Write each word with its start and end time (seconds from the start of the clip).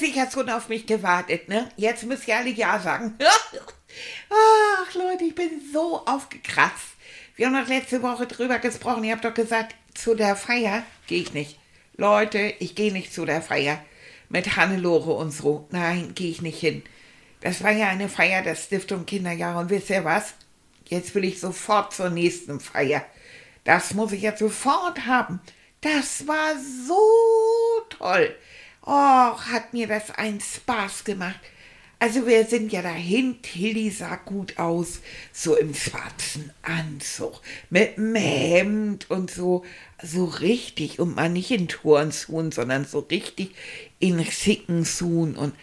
Ja. 0.00 0.06
Und 0.08 0.14
ihr 0.14 0.22
habt 0.22 0.30
sicher 0.30 0.30
schon 0.30 0.50
auf 0.50 0.68
mich 0.68 0.86
gewartet, 0.86 1.48
ne? 1.48 1.70
Jetzt 1.76 2.04
müsst 2.04 2.28
ihr 2.28 2.36
alle 2.36 2.50
Ja 2.50 2.78
sagen. 2.78 3.16
Ach 4.30 4.94
Leute, 4.94 5.24
ich 5.24 5.34
bin 5.34 5.60
so 5.72 6.04
aufgekratzt. 6.06 6.96
Wir 7.36 7.46
haben 7.46 7.60
noch 7.60 7.68
letzte 7.68 8.02
Woche 8.02 8.26
drüber 8.26 8.58
gesprochen. 8.58 9.04
Ihr 9.04 9.14
habt 9.14 9.24
doch 9.24 9.34
gesagt, 9.34 9.74
zu 9.94 10.14
der 10.14 10.36
Feier 10.36 10.82
gehe 11.06 11.20
ich 11.20 11.34
nicht. 11.34 11.58
Leute, 11.96 12.54
ich 12.58 12.74
gehe 12.74 12.92
nicht 12.92 13.12
zu 13.12 13.24
der 13.24 13.42
Feier 13.42 13.82
mit 14.28 14.56
Hannelore 14.56 15.12
und 15.12 15.30
so. 15.30 15.66
Nein, 15.70 16.14
gehe 16.14 16.30
ich 16.30 16.42
nicht 16.42 16.58
hin. 16.58 16.82
Das 17.40 17.62
war 17.62 17.70
ja 17.70 17.88
eine 17.88 18.08
Feier 18.08 18.42
der 18.42 18.56
Stiftung 18.56 19.06
Kinderjahre. 19.06 19.60
Und 19.60 19.70
wisst 19.70 19.90
ihr 19.90 20.04
was? 20.04 20.34
Jetzt 20.88 21.14
will 21.14 21.24
ich 21.24 21.40
sofort 21.40 21.94
zur 21.94 22.10
nächsten 22.10 22.60
Feier. 22.60 23.04
Das 23.64 23.94
muss 23.94 24.12
ich 24.12 24.22
jetzt 24.22 24.38
sofort 24.38 25.06
haben. 25.06 25.40
Das 25.80 26.26
war 26.26 26.54
so 26.86 27.00
toll. 27.90 28.34
Och, 28.86 29.46
hat 29.52 29.72
mir 29.72 29.88
das 29.88 30.10
einen 30.12 30.40
Spaß 30.40 31.04
gemacht. 31.04 31.40
Also 31.98 32.26
wir 32.26 32.44
sind 32.44 32.72
ja 32.72 32.82
dahin, 32.82 33.40
Tilly 33.42 33.90
sah 33.90 34.16
gut 34.16 34.58
aus, 34.58 35.00
so 35.32 35.56
im 35.56 35.74
schwarzen 35.74 36.52
Anzug, 36.62 37.40
mit 37.70 37.96
dem 37.96 38.14
Hemd 38.14 39.10
und 39.10 39.30
so, 39.30 39.64
so 40.02 40.26
richtig, 40.26 41.00
und 41.00 41.16
mal 41.16 41.30
nicht 41.30 41.50
in 41.50 41.68
Turnschuhen, 41.68 42.52
sondern 42.52 42.84
so 42.84 42.98
richtig 42.98 43.54
in 43.98 44.22
schicken 44.24 44.84
und 45.36 45.54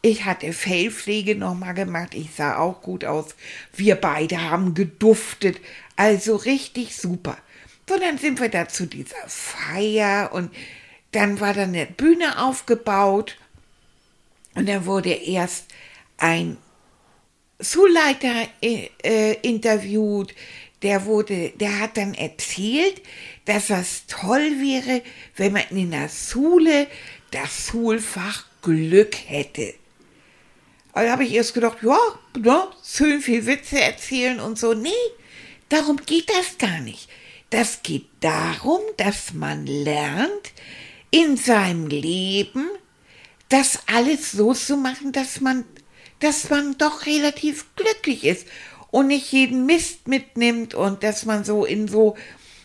ich 0.00 0.24
hatte 0.24 0.52
Fellpflege 0.52 1.34
nochmal 1.34 1.74
gemacht, 1.74 2.14
ich 2.14 2.30
sah 2.34 2.58
auch 2.58 2.82
gut 2.82 3.06
aus. 3.06 3.34
Wir 3.72 3.94
beide 3.94 4.50
haben 4.50 4.74
geduftet, 4.74 5.60
also 5.96 6.36
richtig 6.36 6.96
super. 6.96 7.38
So, 7.88 7.98
dann 7.98 8.18
sind 8.18 8.40
wir 8.40 8.48
da 8.50 8.68
zu 8.68 8.86
dieser 8.86 9.26
Feier 9.28 10.32
und 10.32 10.50
dann 11.14 11.40
war 11.40 11.54
da 11.54 11.62
eine 11.62 11.86
Bühne 11.86 12.42
aufgebaut 12.42 13.36
und 14.54 14.68
dann 14.68 14.86
wurde 14.86 15.10
erst 15.10 15.66
ein 16.16 16.56
Schulleiter 17.60 18.48
äh, 18.60 18.88
äh, 19.02 19.34
interviewt, 19.42 20.34
der 20.82 21.06
wurde, 21.06 21.50
der 21.50 21.80
hat 21.80 21.96
dann 21.96 22.14
erzählt, 22.14 23.00
dass 23.46 23.68
das 23.68 24.06
toll 24.06 24.60
wäre, 24.60 25.02
wenn 25.36 25.52
man 25.52 25.64
in 25.70 25.92
der 25.92 26.08
Schule 26.08 26.86
das 27.30 27.68
Schulfach 27.68 28.44
Glück 28.62 29.16
hätte. 29.26 29.74
Da 30.92 31.10
habe 31.10 31.24
ich 31.24 31.32
erst 31.32 31.54
gedacht, 31.54 31.78
ja, 31.82 31.98
ne, 32.38 32.68
schön 32.84 33.20
viel 33.20 33.46
Witze 33.46 33.80
erzählen 33.80 34.40
und 34.40 34.58
so. 34.58 34.74
Nee, 34.74 34.90
darum 35.68 35.96
geht 35.96 36.30
das 36.30 36.58
gar 36.58 36.80
nicht. 36.80 37.08
Das 37.50 37.82
geht 37.82 38.06
darum, 38.20 38.80
dass 38.96 39.32
man 39.32 39.66
lernt, 39.66 40.52
in 41.14 41.36
seinem 41.36 41.86
Leben 41.86 42.66
das 43.48 43.78
alles 43.86 44.32
so 44.32 44.52
zu 44.52 44.76
machen, 44.76 45.12
dass 45.12 45.40
man, 45.40 45.64
dass 46.18 46.50
man 46.50 46.76
doch 46.76 47.06
relativ 47.06 47.66
glücklich 47.76 48.24
ist 48.24 48.48
und 48.90 49.06
nicht 49.06 49.30
jeden 49.30 49.64
Mist 49.64 50.08
mitnimmt 50.08 50.74
und 50.74 51.04
dass 51.04 51.24
man 51.24 51.44
so 51.44 51.64
in 51.64 51.86
so, 51.86 52.16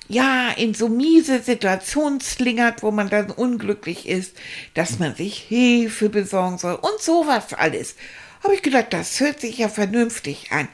ja, 0.08 0.50
in 0.50 0.74
so 0.74 0.90
miese 0.90 1.44
Situationen 1.44 2.22
slingert, 2.22 2.82
wo 2.82 2.90
man 2.90 3.12
dann 3.12 3.30
unglücklich 3.30 4.10
ist, 4.10 4.36
dass 4.74 4.98
man 4.98 5.14
sich 5.14 5.38
Hilfe 5.38 6.10
besorgen 6.10 6.58
soll 6.58 6.74
und 6.74 7.00
sowas 7.00 7.54
alles. 7.54 7.98
Habe 8.44 8.56
ich 8.56 8.64
gedacht, 8.64 8.88
das 8.90 9.20
hört 9.20 9.42
sich 9.42 9.60
ja 9.60 9.70
vernünftig 9.70 10.52
an. 10.52 10.68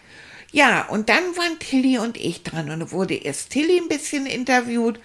Ja, 0.53 0.87
und 0.87 1.09
dann 1.09 1.35
waren 1.35 1.59
Tilly 1.59 1.97
und 1.97 2.15
ich 2.15 2.43
dran 2.43 2.69
und 2.69 2.93
wurde 2.93 3.15
erst 3.15 3.49
Tilly 3.49 3.79
ein 3.79 3.89
bisschen 3.89 4.27
interviewt 4.27 4.97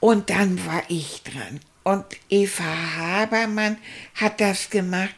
und 0.00 0.30
dann 0.30 0.64
war 0.64 0.82
ich 0.88 1.22
dran. 1.22 1.60
Und 1.88 2.04
Eva 2.28 2.64
Habermann 2.98 3.78
hat 4.14 4.42
das 4.42 4.68
gemacht 4.68 5.14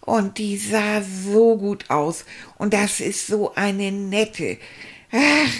und 0.00 0.38
die 0.38 0.56
sah 0.56 1.00
so 1.00 1.56
gut 1.56 1.88
aus 1.90 2.24
und 2.56 2.74
das 2.74 2.98
ist 2.98 3.28
so 3.28 3.54
eine 3.54 3.92
nette. 3.92 4.58
Ach, 5.12 5.52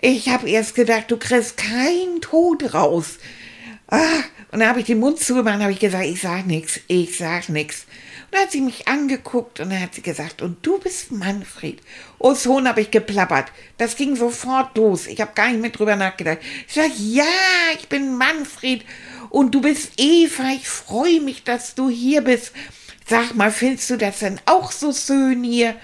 ich 0.00 0.28
habe 0.28 0.48
erst 0.48 0.76
gedacht, 0.76 1.10
du 1.10 1.16
kriegst 1.16 1.56
keinen 1.56 2.20
Tod 2.20 2.74
raus. 2.74 3.18
Ach, 3.88 4.24
und 4.52 4.60
dann 4.60 4.68
habe 4.68 4.78
ich 4.78 4.86
den 4.86 5.00
Mund 5.00 5.18
zugemacht 5.18 5.56
und 5.56 5.64
habe 5.64 5.74
gesagt, 5.74 6.04
ich 6.04 6.20
sag 6.20 6.46
nix, 6.46 6.78
ich 6.86 7.18
sag 7.18 7.48
nix. 7.48 7.86
Und 8.26 8.34
dann 8.34 8.42
hat 8.42 8.52
sie 8.52 8.60
mich 8.60 8.86
angeguckt 8.86 9.58
und 9.58 9.70
dann 9.70 9.80
hat 9.80 9.96
sie 9.96 10.02
gesagt, 10.02 10.42
und 10.42 10.64
du 10.64 10.78
bist 10.78 11.10
Manfred. 11.10 11.80
Oh, 12.20 12.34
Sohn 12.34 12.68
habe 12.68 12.82
ich 12.82 12.92
geplappert. 12.92 13.50
Das 13.78 13.96
ging 13.96 14.14
sofort 14.14 14.76
los. 14.76 15.08
Ich 15.08 15.20
habe 15.20 15.32
gar 15.34 15.48
nicht 15.48 15.60
mehr 15.60 15.70
drüber 15.70 15.96
nachgedacht. 15.96 16.38
Ich 16.68 16.74
sag, 16.74 16.92
ja, 16.98 17.24
ich 17.76 17.88
bin 17.88 18.16
Manfred 18.16 18.84
und 19.30 19.54
du 19.54 19.60
bist 19.60 19.92
Eva. 19.96 20.50
Ich 20.54 20.68
freue 20.68 21.20
mich, 21.20 21.44
dass 21.44 21.74
du 21.74 21.88
hier 21.88 22.22
bist. 22.22 22.52
Sag 23.06 23.34
mal, 23.34 23.50
findest 23.50 23.90
du 23.90 23.96
das 23.96 24.20
denn 24.20 24.40
auch 24.46 24.72
so 24.72 24.92
schön 24.92 25.44
hier? 25.44 25.74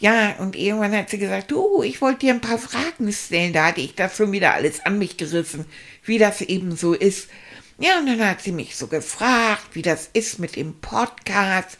Ja, 0.00 0.36
und 0.38 0.56
irgendwann 0.56 0.96
hat 0.96 1.10
sie 1.10 1.18
gesagt, 1.18 1.50
du, 1.50 1.82
ich 1.82 2.00
wollte 2.00 2.20
dir 2.20 2.34
ein 2.34 2.40
paar 2.40 2.58
Fragen 2.58 3.12
stellen. 3.12 3.52
Da 3.52 3.66
hatte 3.66 3.82
ich 3.82 3.94
das 3.94 4.16
schon 4.16 4.32
wieder 4.32 4.54
alles 4.54 4.84
an 4.84 4.98
mich 4.98 5.16
gerissen, 5.18 5.66
wie 6.04 6.18
das 6.18 6.40
eben 6.40 6.74
so 6.74 6.94
ist. 6.94 7.28
Ja, 7.78 7.98
und 7.98 8.06
dann 8.06 8.26
hat 8.26 8.40
sie 8.42 8.52
mich 8.52 8.76
so 8.76 8.86
gefragt, 8.86 9.68
wie 9.74 9.82
das 9.82 10.08
ist 10.12 10.38
mit 10.38 10.56
dem 10.56 10.80
Podcast. 10.80 11.78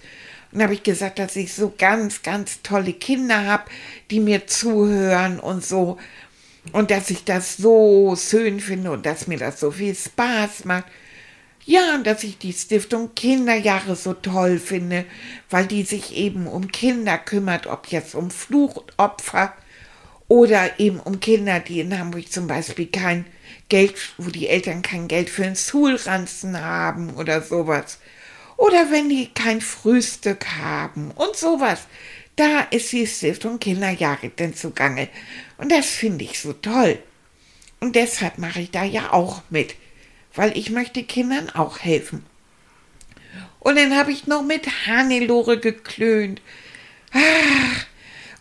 Und 0.52 0.62
habe 0.62 0.74
ich 0.74 0.82
gesagt, 0.82 1.18
dass 1.18 1.36
ich 1.36 1.54
so 1.54 1.72
ganz, 1.76 2.22
ganz 2.22 2.62
tolle 2.62 2.92
Kinder 2.92 3.46
habe, 3.46 3.64
die 4.10 4.20
mir 4.20 4.46
zuhören 4.46 5.40
und 5.40 5.64
so. 5.64 5.98
Und 6.72 6.90
dass 6.90 7.10
ich 7.10 7.24
das 7.24 7.56
so 7.56 8.16
schön 8.16 8.60
finde 8.60 8.90
und 8.90 9.06
dass 9.06 9.26
mir 9.26 9.38
das 9.38 9.60
so 9.60 9.70
viel 9.70 9.94
Spaß 9.94 10.64
macht. 10.64 10.84
Ja, 11.64 11.94
und 11.94 12.06
dass 12.06 12.24
ich 12.24 12.38
die 12.38 12.52
Stiftung 12.52 13.14
Kinderjahre 13.14 13.94
so 13.94 14.14
toll 14.14 14.58
finde, 14.58 15.04
weil 15.50 15.66
die 15.66 15.82
sich 15.82 16.16
eben 16.16 16.46
um 16.46 16.68
Kinder 16.68 17.18
kümmert, 17.18 17.66
ob 17.66 17.88
jetzt 17.88 18.14
um 18.14 18.30
Fluchtopfer 18.30 19.54
oder 20.26 20.78
eben 20.78 21.00
um 21.00 21.20
Kinder, 21.20 21.60
die 21.60 21.80
in 21.80 21.98
Hamburg 21.98 22.32
zum 22.32 22.46
Beispiel 22.46 22.86
kein 22.86 23.26
Geld, 23.68 23.94
wo 24.18 24.30
die 24.30 24.48
Eltern 24.48 24.82
kein 24.82 25.08
Geld 25.08 25.28
für 25.28 25.44
einen 25.44 25.56
Schulranzen 25.56 26.60
haben 26.60 27.14
oder 27.14 27.42
sowas. 27.42 27.98
Oder 28.56 28.90
wenn 28.90 29.08
die 29.08 29.28
kein 29.32 29.60
Frühstück 29.60 30.46
haben 30.60 31.12
und 31.12 31.34
sowas. 31.34 31.80
Da 32.40 32.62
ist 32.70 32.90
die 32.92 33.06
Stiftung 33.06 33.58
Kinderjahre 33.58 34.30
denn 34.30 34.54
zugange. 34.54 35.10
Und 35.58 35.70
das 35.70 35.84
finde 35.84 36.24
ich 36.24 36.40
so 36.40 36.54
toll. 36.54 36.98
Und 37.80 37.96
deshalb 37.96 38.38
mache 38.38 38.60
ich 38.60 38.70
da 38.70 38.82
ja 38.82 39.12
auch 39.12 39.42
mit, 39.50 39.74
weil 40.34 40.56
ich 40.56 40.70
möchte 40.70 41.02
Kindern 41.02 41.50
auch 41.50 41.80
helfen. 41.80 42.24
Und 43.58 43.76
dann 43.76 43.94
habe 43.94 44.10
ich 44.10 44.26
noch 44.26 44.42
mit 44.42 44.66
Hannelore 44.86 45.60
geklönt. 45.60 46.40
Ach, 47.12 47.86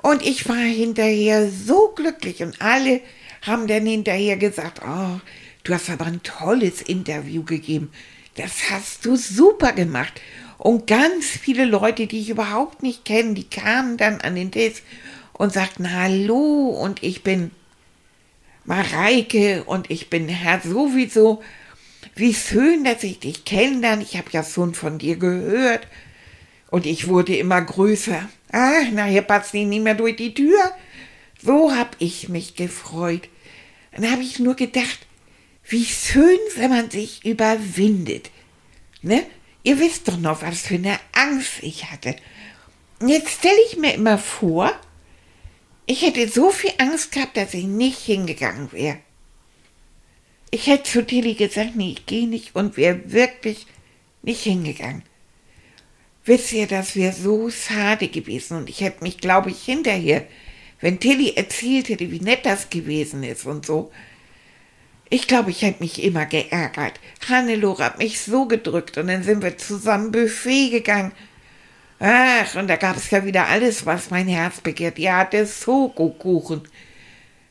und 0.02 0.26
ich 0.26 0.48
war 0.48 0.56
hinterher 0.56 1.52
so 1.52 1.90
glücklich 1.94 2.42
und 2.42 2.62
alle 2.62 3.02
haben 3.42 3.68
dann 3.68 3.86
hinterher 3.86 4.38
gesagt, 4.38 4.80
oh, 4.82 5.20
du 5.66 5.74
hast 5.74 5.90
aber 5.90 6.06
ein 6.06 6.24
tolles 6.24 6.82
Interview 6.82 7.44
gegeben. 7.44 7.92
Das 8.36 8.70
hast 8.70 9.04
du 9.06 9.18
super 9.18 9.74
gemacht. 9.74 10.22
Und 10.60 10.88
ganz 10.88 11.26
viele 11.26 11.64
Leute, 11.64 12.06
die 12.06 12.20
ich 12.20 12.30
überhaupt 12.30 12.84
nicht 12.84 13.06
kenne, 13.06 13.34
die 13.34 13.50
kamen 13.50 13.96
dann 13.96 14.20
an 14.20 14.36
den 14.36 14.52
Tisch 14.52 14.84
und 15.32 15.54
sagten 15.54 15.94
Hallo 15.94 16.68
und 16.68 17.02
ich 17.02 17.24
bin 17.24 17.52
Mareike 18.66 19.64
und 19.64 19.90
ich 19.90 20.10
bin 20.10 20.28
Herr 20.28 20.60
sowieso. 20.60 21.42
Wie 22.14 22.34
schön, 22.34 22.84
dass 22.84 23.04
ich 23.04 23.20
dich 23.20 23.46
kennenlerne. 23.46 24.04
Ich 24.04 24.18
habe 24.18 24.28
ja 24.32 24.44
schon 24.44 24.74
von 24.74 24.98
dir 24.98 25.16
gehört. 25.16 25.88
Und 26.70 26.86
ich 26.86 27.08
wurde 27.08 27.38
immer 27.38 27.62
größer. 27.62 28.28
Ah, 28.52 28.82
nachher 28.92 29.22
passt 29.22 29.54
ich 29.54 29.66
nicht 29.66 29.82
mehr 29.82 29.96
durch 29.96 30.18
die 30.18 30.34
Tür. 30.34 30.60
So 31.42 31.74
hab 31.74 31.96
ich 32.00 32.28
mich 32.28 32.56
gefreut. 32.56 33.30
Dann 33.94 34.12
habe 34.12 34.24
ich 34.24 34.40
nur 34.40 34.56
gedacht, 34.56 35.00
wie 35.64 35.86
schön, 35.86 36.38
wenn 36.58 36.70
man 36.70 36.92
sich 36.92 37.26
überwindet. 37.26 38.30
Ne? 39.02 39.24
Ihr 39.70 39.80
wisst 39.80 40.08
doch 40.08 40.18
noch, 40.18 40.42
was 40.42 40.62
für 40.62 40.76
eine 40.76 41.00
Angst 41.12 41.62
ich 41.62 41.92
hatte. 41.92 42.16
Jetzt 43.06 43.30
stelle 43.30 43.60
ich 43.68 43.78
mir 43.78 43.94
immer 43.94 44.18
vor, 44.18 44.74
ich 45.86 46.02
hätte 46.02 46.28
so 46.28 46.50
viel 46.50 46.72
Angst 46.80 47.12
gehabt, 47.12 47.38
dass 47.38 47.54
ich 47.54 47.66
nicht 47.66 48.00
hingegangen 48.00 48.72
wäre. 48.72 48.98
ich 50.50 50.66
hätte 50.66 50.90
zu 50.90 51.06
Tilly 51.06 51.36
gesagt, 51.36 51.76
nee, 51.76 51.92
ich 51.92 52.08
gehe 52.08 52.28
nicht 52.28 52.56
und 52.56 52.78
wäre 52.78 53.12
wirklich 53.12 53.68
nicht 54.24 54.42
hingegangen. 54.42 55.04
Wisst 56.26 56.52
ihr, 56.52 56.66
das 56.66 56.96
wäre 56.96 57.14
so 57.14 57.52
schade 57.52 58.08
gewesen 58.08 58.58
und 58.58 58.70
ich 58.70 58.82
hätte 58.82 59.04
mich, 59.04 59.20
glaube 59.20 59.52
ich, 59.52 59.62
hinterher, 59.62 60.26
wenn 60.82 61.00
Tilly 61.00 61.34
erzählt 61.36 61.90
hätte, 61.90 62.10
wie 62.10 62.22
nett 62.22 62.44
das 62.44 62.72
gewesen 62.72 63.22
ist 63.22 63.46
und 63.46 63.68
so, 63.68 63.92
ich 65.10 65.28
glaube, 65.28 65.52
ich 65.52 65.62
hätte 65.62 65.82
mich 65.82 66.04
immer 66.04 66.26
geärgert. 66.26 67.00
Hannelore 67.28 67.84
hat 67.84 67.98
mich 67.98 68.22
so 68.22 68.46
gedrückt 68.46 68.98
und 68.98 69.08
dann 69.08 69.24
sind 69.24 69.42
wir 69.42 69.58
zusammen 69.58 70.12
Buffet 70.12 70.70
gegangen. 70.70 71.12
Ach, 72.00 72.56
und 72.56 72.68
da 72.68 72.76
gab 72.76 72.96
es 72.96 73.10
ja 73.10 73.26
wieder 73.26 73.48
alles, 73.48 73.86
was 73.86 74.10
mein 74.10 74.28
Herz 74.28 74.62
begehrt. 74.62 75.00
Ja, 75.00 75.26
der 75.26 75.46
Schokokuchen. 75.46 76.62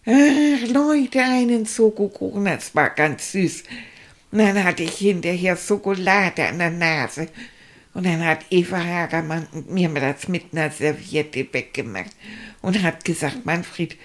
Ach, 0.06 0.68
Leute, 0.68 1.20
einen 1.20 1.66
Schokokuchen, 1.66 2.44
das 2.44 2.74
war 2.74 2.90
ganz 2.90 3.32
süß. 3.32 3.64
Und 4.30 4.38
dann 4.38 4.62
hatte 4.64 4.84
ich 4.84 4.94
hinterher 4.94 5.56
Schokolade 5.56 6.46
an 6.46 6.58
der 6.58 6.70
Nase. 6.70 7.28
Und 7.92 8.06
dann 8.06 8.24
hat 8.24 8.44
Eva 8.50 8.78
Hagermann 8.78 9.48
mir 9.68 9.88
das 9.88 10.28
mit 10.28 10.52
einer 10.52 10.70
Serviette 10.70 11.46
weggemacht 11.52 12.12
und 12.62 12.82
hat 12.82 13.04
gesagt, 13.04 13.44
Manfred, 13.44 13.96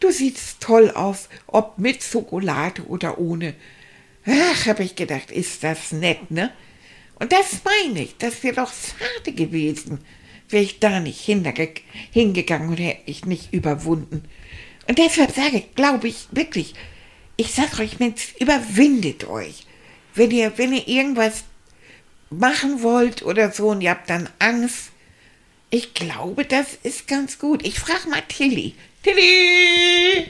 du 0.00 0.10
siehst 0.10 0.60
toll 0.60 0.90
aus, 0.90 1.28
ob 1.46 1.78
mit 1.78 2.02
Schokolade 2.02 2.82
oder 2.86 3.18
ohne. 3.18 3.54
Ach, 4.26 4.66
habe 4.66 4.84
ich 4.84 4.94
gedacht, 4.94 5.30
ist 5.30 5.64
das 5.64 5.92
nett, 5.92 6.30
ne? 6.30 6.52
Und 7.18 7.32
das 7.32 7.60
meine 7.64 8.02
ich, 8.02 8.16
das 8.18 8.42
wäre 8.42 8.56
doch 8.56 8.72
schade 8.72 9.32
gewesen, 9.32 9.98
wäre 10.48 10.62
ich 10.62 10.78
da 10.78 11.00
nicht 11.00 11.20
hingegangen 11.20 12.68
und 12.68 12.76
hätte 12.76 13.02
ich 13.06 13.24
nicht 13.24 13.52
überwunden. 13.52 14.22
Und 14.86 14.98
deshalb 14.98 15.34
sage 15.34 15.58
ich, 15.58 15.74
glaube 15.74 16.08
ich 16.08 16.28
wirklich, 16.30 16.74
ich 17.36 17.52
sag 17.52 17.78
euch, 17.78 17.98
Mensch, 17.98 18.34
überwindet 18.40 19.28
euch. 19.28 19.66
Wenn 20.14 20.30
ihr, 20.30 20.56
wenn 20.56 20.72
ihr 20.72 20.86
irgendwas 20.86 21.44
machen 22.30 22.82
wollt 22.82 23.22
oder 23.22 23.52
so 23.52 23.68
und 23.68 23.80
ihr 23.80 23.90
habt 23.90 24.10
dann 24.10 24.28
Angst, 24.38 24.90
ich 25.70 25.94
glaube, 25.94 26.44
das 26.44 26.78
ist 26.82 27.06
ganz 27.08 27.38
gut. 27.38 27.64
Ich 27.66 27.78
frage 27.78 28.08
mal 28.08 28.22
Tilly. 28.28 28.74
Tilly! 29.02 30.26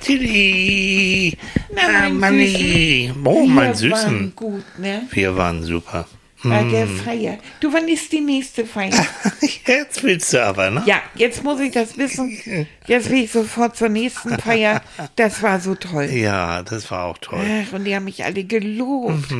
Tilly! 0.00 1.36
Na, 1.74 1.82
mein 1.88 2.04
ah, 2.04 2.08
Manni! 2.10 3.12
Oh, 3.24 3.42
Wir 3.42 3.48
mein 3.48 3.74
Süßen. 3.74 3.92
waren 3.92 4.32
gut, 4.36 4.78
ne? 4.78 5.06
Wir 5.10 5.36
waren 5.36 5.62
super. 5.62 6.06
Bei 6.44 6.64
der 6.64 6.88
Feier. 6.88 7.38
Du, 7.60 7.72
wann 7.72 7.86
ist 7.86 8.10
die 8.10 8.20
nächste 8.20 8.66
Feier? 8.66 9.06
Jetzt 9.66 10.02
willst 10.02 10.32
du 10.32 10.44
aber, 10.44 10.70
ne? 10.70 10.82
ja, 10.86 11.00
jetzt 11.14 11.44
muss 11.44 11.60
ich 11.60 11.70
das 11.70 11.96
wissen. 11.96 12.66
Jetzt 12.86 13.10
will 13.10 13.22
ich 13.22 13.30
sofort 13.30 13.76
zur 13.76 13.88
nächsten 13.88 14.36
Feier. 14.40 14.82
Das 15.14 15.40
war 15.42 15.60
so 15.60 15.76
toll. 15.76 16.06
Ja, 16.06 16.64
das 16.64 16.90
war 16.90 17.04
auch 17.04 17.18
toll. 17.18 17.44
Ach, 17.46 17.72
und 17.72 17.84
die 17.84 17.94
haben 17.94 18.04
mich 18.04 18.24
alle 18.24 18.42
gelobt. 18.42 19.32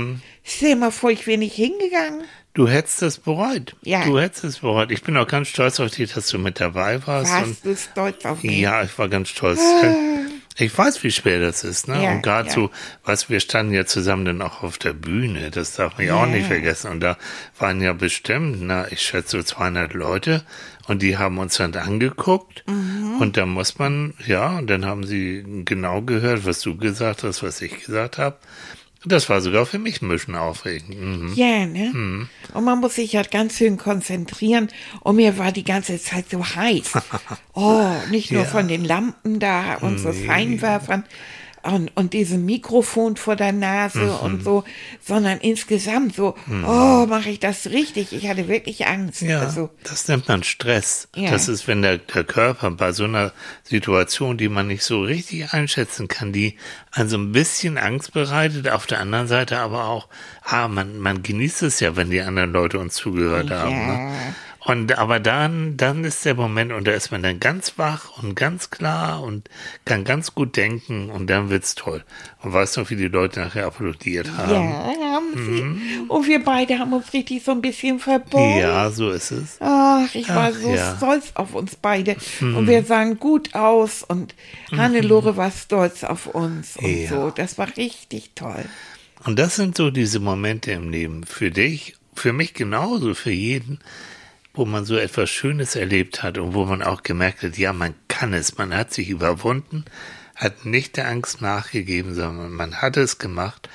Stell 0.45 0.71
dir 0.71 0.77
mal 0.77 0.93
vor, 0.93 1.11
ich 1.11 1.27
wäre 1.27 1.39
nicht 1.39 1.57
hingegangen. 1.57 2.23
Du 2.55 2.69
hättest 2.69 3.03
es 3.03 3.19
bereut. 3.19 3.75
Ja. 3.83 4.05
Du 4.05 4.19
hättest 4.21 4.45
es 4.45 4.59
bereut. 4.59 4.91
Ich 4.91 5.03
bin 5.03 5.17
auch 5.17 5.27
ganz 5.27 5.49
stolz 5.49 5.81
auf 5.81 5.91
dich, 5.91 6.13
dass 6.13 6.29
du 6.29 6.39
mit 6.39 6.61
dabei 6.61 7.07
warst. 7.07 7.33
Warst 7.33 7.65
du 7.65 7.75
stolz 7.77 8.25
auf 8.27 8.43
mich? 8.43 8.59
Ja, 8.59 8.83
ich 8.83 8.99
war 8.99 9.09
ganz 9.09 9.31
stolz. 9.31 9.61
Ich 10.59 10.77
weiß, 10.77 11.03
wie 11.03 11.11
schwer 11.11 11.41
das 11.41 11.65
ist, 11.65 11.89
ne? 11.89 12.03
Ja, 12.05 12.13
und 12.13 12.23
gerade 12.23 12.49
ja. 12.49 12.55
so, 12.55 12.71
was 13.05 13.31
wir 13.31 13.41
standen 13.41 13.73
ja 13.73 13.87
zusammen 13.87 14.27
dann 14.27 14.43
auch 14.43 14.63
auf 14.63 14.77
der 14.77 14.93
Bühne, 14.93 15.51
das 15.51 15.77
darf 15.77 15.97
man 15.97 16.07
ja 16.07 16.15
auch 16.15 16.27
nicht 16.27 16.47
vergessen. 16.47 16.91
Und 16.91 17.01
da 17.01 17.17
waren 17.59 17.81
ja 17.81 17.95
bestimmt, 17.95 18.59
na, 18.61 18.87
ich 18.93 19.01
schätze 19.01 19.39
so 19.39 19.43
200 19.43 19.95
Leute 19.95 20.45
und 20.89 21.01
die 21.01 21.17
haben 21.17 21.39
uns 21.39 21.57
dann 21.57 21.75
angeguckt 21.75 22.65
Mhm. 22.67 23.17
und 23.19 23.39
da 23.39 23.47
muss 23.47 23.79
man, 23.79 24.13
ja, 24.27 24.59
und 24.59 24.67
dann 24.69 24.85
haben 24.85 25.05
sie 25.05 25.43
genau 25.65 26.03
gehört, 26.03 26.45
was 26.45 26.61
du 26.61 26.77
gesagt 26.77 27.23
hast, 27.23 27.43
was 27.43 27.63
ich 27.63 27.87
gesagt 27.87 28.19
habe. 28.19 28.37
Das 29.05 29.29
war 29.29 29.41
sogar 29.41 29.67
für 29.67 29.79
mich 29.79 30.01
ein 30.01 30.09
bisschen 30.09 30.37
aufregend. 30.37 31.01
Mhm. 31.01 31.33
Ja, 31.35 31.67
ne? 31.67 32.27
Und 32.55 32.65
man 32.65 32.79
muss 32.81 32.95
sich 32.95 33.17
halt 33.17 33.31
ganz 33.31 33.57
schön 33.59 33.77
konzentrieren. 33.77 34.69
Und 35.01 35.17
mir 35.17 35.39
war 35.39 35.51
die 35.53 35.65
ganze 35.65 36.01
Zeit 36.01 36.31
so 36.31 36.45
heiß. 36.45 36.93
Oh, 37.55 37.91
nicht 38.11 38.31
nur 38.33 38.43
Ja. 38.45 38.49
von 38.49 38.67
den 38.69 38.85
Lampen 38.85 39.39
da 39.39 39.75
und 39.75 39.99
so 39.99 40.13
Scheinwerfern 40.13 41.05
und, 41.65 41.91
und 41.97 42.13
diesem 42.13 42.45
Mikrofon 42.45 43.17
vor 43.17 43.37
der 43.37 43.53
Nase 43.53 44.01
Mhm. 44.01 44.11
und 44.23 44.45
so, 44.45 44.65
sondern 45.05 45.39
insgesamt 45.39 46.15
so, 46.15 46.35
oh, 46.67 47.07
mache 47.07 47.29
ich 47.31 47.41
das 47.41 47.67
richtig? 47.71 48.13
Ich 48.13 48.29
hatte 48.29 48.49
wirklich 48.49 48.87
Angst. 48.87 49.23
Ja, 49.23 49.41
Also, 49.41 49.71
das 49.85 50.09
nennt 50.09 50.27
man 50.29 50.43
Stress. 50.43 51.09
Ja. 51.15 51.31
Das 51.31 51.49
ist, 51.49 51.69
wenn 51.69 51.83
der, 51.83 51.99
der 51.99 52.25
Körper 52.25 52.71
bei 52.73 52.93
so 52.93 53.05
einer 53.05 53.33
Situation, 53.63 54.37
die 54.39 54.49
man 54.49 54.67
nicht 54.67 54.83
so 54.83 55.03
richtig 55.03 55.53
einschätzen 55.53 56.09
kann, 56.09 56.33
die 56.33 56.57
also 56.91 57.17
ein 57.17 57.33
bisschen 57.33 57.79
Angst 57.79 58.13
bereitet, 58.13 58.69
auf 58.69 58.87
der 58.87 59.01
anderen 59.01 59.29
Seite 59.29 59.59
aber 59.59 59.85
auch, 59.87 60.09
ah, 60.45 60.69
man, 60.69 60.99
man 60.99 61.23
genießt 61.23 61.63
es 61.63 61.81
ja, 61.81 61.97
wenn 61.97 62.11
die 62.11 62.21
anderen 62.21 62.53
Leute 62.53 62.79
uns 62.79 62.95
zugehört 62.95 63.51
haben. 63.51 63.87
Ne? 63.87 64.13
Und 64.65 64.97
aber 64.97 65.19
dann, 65.19 65.77
dann 65.77 66.05
ist 66.05 66.25
der 66.25 66.35
Moment 66.35 66.71
und 66.73 66.87
da 66.87 66.93
ist 66.93 67.11
man 67.11 67.21
dann 67.23 67.41
ganz 67.41 67.79
wach 67.79 68.23
und 68.23 68.37
ganz 68.37 68.71
klar 68.71 69.21
und 69.23 69.51
kann 69.85 70.05
ganz 70.05 70.37
gut 70.37 70.57
denken 70.57 71.11
und 71.11 71.27
dann 71.29 71.51
wird's 71.51 71.75
toll. 71.75 72.05
Und 72.43 72.53
weißt 72.53 72.77
du, 72.77 72.89
wie 72.89 72.95
die 72.95 73.09
Leute 73.09 73.41
nachher 73.41 73.67
applaudiert 73.67 74.31
haben? 74.37 74.53
ja, 74.53 74.93
haben 75.15 75.33
sie. 75.35 76.07
Und 76.09 76.27
wir 76.29 76.45
beide 76.45 76.79
haben 76.79 76.93
uns 76.93 77.13
richtig 77.13 77.43
so 77.43 77.51
ein 77.51 77.61
bisschen 77.61 77.99
verborgen. 77.99 78.55
Mhm. 78.55 78.61
Ja, 78.61 78.91
so 78.91 79.11
ist 79.11 79.33
es. 79.33 79.57
Ach, 79.59 80.15
ich 80.15 80.29
war 80.29 80.51
Ach, 80.53 80.61
so 80.61 80.71
ja. 80.71 80.95
stolz 80.97 81.33
auf 81.35 81.55
uns 81.55 81.75
beide. 81.75 82.17
Und 82.41 82.69
wir 82.69 82.85
sahen 82.85 83.19
gut 83.19 83.55
aus 83.57 84.05
und 84.05 84.35
Hannelore 84.71 85.37
war 85.37 85.51
stolz 85.51 86.05
auf 86.05 86.27
uns 86.29 86.77
und 86.77 86.87
Ja. 87.03 87.09
so. 87.09 87.31
Das 87.31 87.59
war 87.59 87.77
richtig 87.77 88.31
toll. 88.37 88.65
Und 89.25 89.39
das 89.41 89.57
sind 89.57 89.77
so 89.77 89.91
diese 89.91 90.21
Momente 90.21 90.71
im 90.71 90.91
Leben 90.91 91.25
für 91.25 91.51
dich, 91.51 91.97
für 92.15 92.33
mich 92.33 92.55
genauso, 92.55 93.15
für 93.15 93.31
jeden, 93.33 93.81
wo 94.55 94.65
man 94.65 94.85
so 94.85 94.97
etwas 94.97 95.31
Schönes 95.31 95.77
erlebt 95.77 96.23
hat 96.23 96.39
und 96.39 96.55
wo 96.55 96.65
man 96.65 96.83
auch 96.83 97.03
gemerkt 97.03 97.43
hat, 97.43 97.57
ja, 97.57 97.73
man 97.73 97.95
kann 98.09 98.35
es, 98.35 98.59
man 98.59 98.75
hat 98.75 98.93
sich 98.93 99.09
überwunden, 99.09 99.85
hat 100.35 100.67
nicht 100.67 100.97
der 100.97 101.09
Angst 101.09 101.41
nachgegeben, 101.41 102.15
sondern 102.15 102.53
man 102.53 102.83
hat 102.83 102.97
es 102.97 103.19
gemacht. 103.19 103.69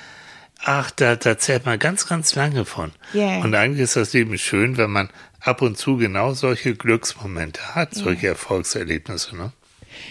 Ach, 0.60 0.90
da, 0.90 1.16
da 1.16 1.38
zählt 1.38 1.66
man 1.66 1.78
ganz, 1.78 2.06
ganz 2.06 2.34
lange 2.34 2.64
von. 2.64 2.92
Ja. 3.12 3.38
Und 3.38 3.54
eigentlich 3.54 3.84
ist 3.84 3.96
das 3.96 4.12
Leben 4.12 4.36
schön, 4.38 4.76
wenn 4.76 4.90
man 4.90 5.08
ab 5.40 5.62
und 5.62 5.78
zu 5.78 5.96
genau 5.96 6.34
solche 6.34 6.74
Glücksmomente 6.74 7.74
hat, 7.74 7.94
solche 7.94 8.28
Erfolgserlebnisse, 8.28 9.36
ne? 9.36 9.52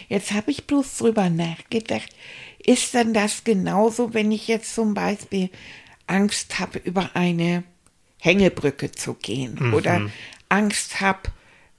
Jetzt 0.10 0.31
habe 0.31 0.52
ich 0.52 0.66
bloß 0.66 0.98
drüber 0.98 1.30
nachgedacht. 1.30 2.10
Ist 2.66 2.94
denn 2.94 3.14
das 3.14 3.44
genauso, 3.44 4.14
wenn 4.14 4.31
ich 4.31 4.47
jetzt 4.47 4.74
zum 4.74 4.94
Beispiel 4.94 5.50
Angst 6.07 6.59
habe, 6.59 6.80
über 6.80 7.12
eine 7.14 7.64
Hängebrücke 8.19 8.92
zu 8.92 9.14
gehen 9.14 9.74
oder 9.74 10.09
Angst 10.49 11.01
habe, 11.01 11.21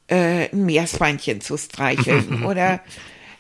äh, 0.09 0.49
ein 0.51 0.65
Meerschweinchen 0.65 1.41
zu 1.41 1.57
streicheln 1.57 2.45
oder 2.47 2.81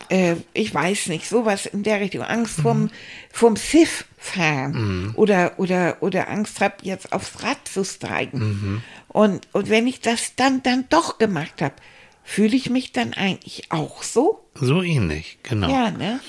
äh, 0.09 0.37
ich 0.55 0.73
weiß 0.73 1.09
nicht, 1.09 1.29
sowas 1.29 1.67
in 1.67 1.83
der 1.83 2.01
Richtung. 2.01 2.23
Angst 2.23 2.61
vom, 2.61 2.91
vom 3.31 3.57
Schiff 3.57 4.07
fahren 4.17 5.13
oder, 5.17 5.53
oder, 5.59 5.99
oder 6.01 6.29
Angst 6.29 6.61
habe, 6.61 6.77
jetzt 6.83 7.13
aufs 7.13 7.43
Rad 7.43 7.69
zu 7.69 7.85
steigen. 7.85 8.83
Und, 9.09 9.49
und 9.53 9.71
wenn 9.71 9.87
ich 9.87 10.01
das 10.01 10.35
dann, 10.37 10.63
dann 10.63 10.87
doch 10.89 11.19
gemacht 11.19 11.63
habe, 11.63 11.75
fühle 12.25 12.57
ich 12.57 12.69
mich 12.69 12.93
dann 12.93 13.15
eigentlich 13.15 13.71
auch 13.71 14.03
so? 14.03 14.45
So 14.55 14.83
ähnlich, 14.83 15.39
genau. 15.43 15.71
Ja, 15.71 15.91
ne? 15.91 16.21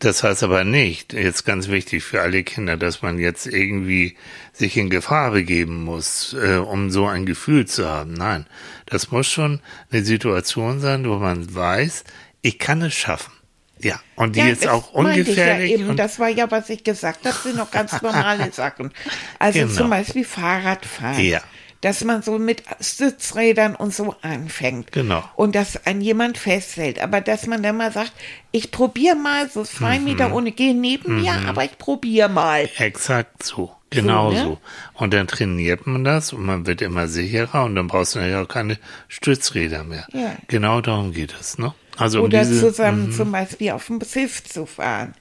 Das 0.00 0.22
heißt 0.22 0.44
aber 0.44 0.62
nicht, 0.62 1.12
jetzt 1.12 1.44
ganz 1.44 1.66
wichtig 1.68 2.04
für 2.04 2.22
alle 2.22 2.44
Kinder, 2.44 2.76
dass 2.76 3.02
man 3.02 3.18
jetzt 3.18 3.46
irgendwie 3.46 4.16
sich 4.52 4.76
in 4.76 4.90
Gefahr 4.90 5.32
begeben 5.32 5.82
muss, 5.82 6.34
äh, 6.40 6.56
um 6.56 6.90
so 6.90 7.06
ein 7.08 7.26
Gefühl 7.26 7.66
zu 7.66 7.88
haben. 7.88 8.12
Nein, 8.14 8.46
das 8.86 9.10
muss 9.10 9.26
schon 9.26 9.60
eine 9.90 10.04
Situation 10.04 10.78
sein, 10.78 11.08
wo 11.08 11.16
man 11.16 11.52
weiß, 11.52 12.04
ich 12.42 12.60
kann 12.60 12.80
es 12.82 12.94
schaffen. 12.94 13.32
Ja, 13.80 14.00
und 14.16 14.34
die 14.36 14.40
ja, 14.40 14.46
jetzt 14.46 14.64
das 14.64 14.70
auch 14.72 14.92
ungefährlich. 14.92 15.72
Ich 15.72 15.78
ja 15.78 15.80
eben. 15.80 15.90
und, 15.90 15.96
Das 15.96 16.18
war 16.18 16.28
ja, 16.28 16.50
was 16.50 16.68
ich 16.70 16.82
gesagt 16.84 17.24
habe, 17.26 17.36
sind 17.36 17.56
noch 17.56 17.70
ganz 17.70 18.00
normale 18.02 18.52
Sachen. 18.52 18.92
Also 19.38 19.60
Genau. 19.60 19.72
zum 19.72 19.90
Beispiel 19.90 20.24
Fahrradfahren. 20.24 21.20
Ja. 21.24 21.40
Dass 21.80 22.02
man 22.02 22.22
so 22.22 22.38
mit 22.38 22.62
Stützrädern 22.80 23.76
und 23.76 23.94
so 23.94 24.14
anfängt. 24.22 24.90
Genau. 24.92 25.22
Und 25.36 25.54
dass 25.54 25.86
ein 25.86 26.00
jemand 26.00 26.36
festhält. 26.36 27.00
Aber 27.00 27.20
dass 27.20 27.46
man 27.46 27.62
dann 27.62 27.76
mal 27.76 27.92
sagt, 27.92 28.12
ich 28.50 28.70
probiere 28.70 29.14
mal 29.16 29.48
so 29.48 29.62
zwei 29.64 29.98
Mhm. 29.98 30.04
Meter 30.04 30.32
ohne 30.32 30.50
gehen 30.52 30.80
neben 30.80 31.20
mir, 31.22 31.34
aber 31.46 31.64
ich 31.64 31.78
probiere 31.78 32.28
mal. 32.28 32.68
Exakt 32.78 33.42
so. 33.44 33.72
Genau 33.90 34.32
So, 34.32 34.36
so, 34.36 34.48
ne? 34.50 34.56
Und 34.94 35.14
dann 35.14 35.26
trainiert 35.28 35.86
man 35.86 36.04
das 36.04 36.32
und 36.34 36.44
man 36.44 36.66
wird 36.66 36.82
immer 36.82 37.08
sicherer 37.08 37.64
und 37.64 37.74
dann 37.74 37.86
brauchst 37.86 38.16
du 38.16 38.18
ja 38.18 38.42
auch 38.42 38.48
keine 38.48 38.76
Stützräder 39.08 39.82
mehr. 39.84 40.06
Ja. 40.12 40.36
Genau 40.48 40.80
darum 40.80 41.12
geht 41.12 41.34
es, 41.40 41.58
ne? 41.58 41.72
Also 41.96 42.20
Oder 42.22 42.42
um 42.42 42.48
diese, 42.48 42.60
zusammen 42.60 43.12
zum 43.12 43.32
Beispiel 43.32 43.70
auf 43.72 43.86
dem 43.86 44.00
Schiff 44.02 44.44
zu 44.44 44.66
fahren. 44.66 45.14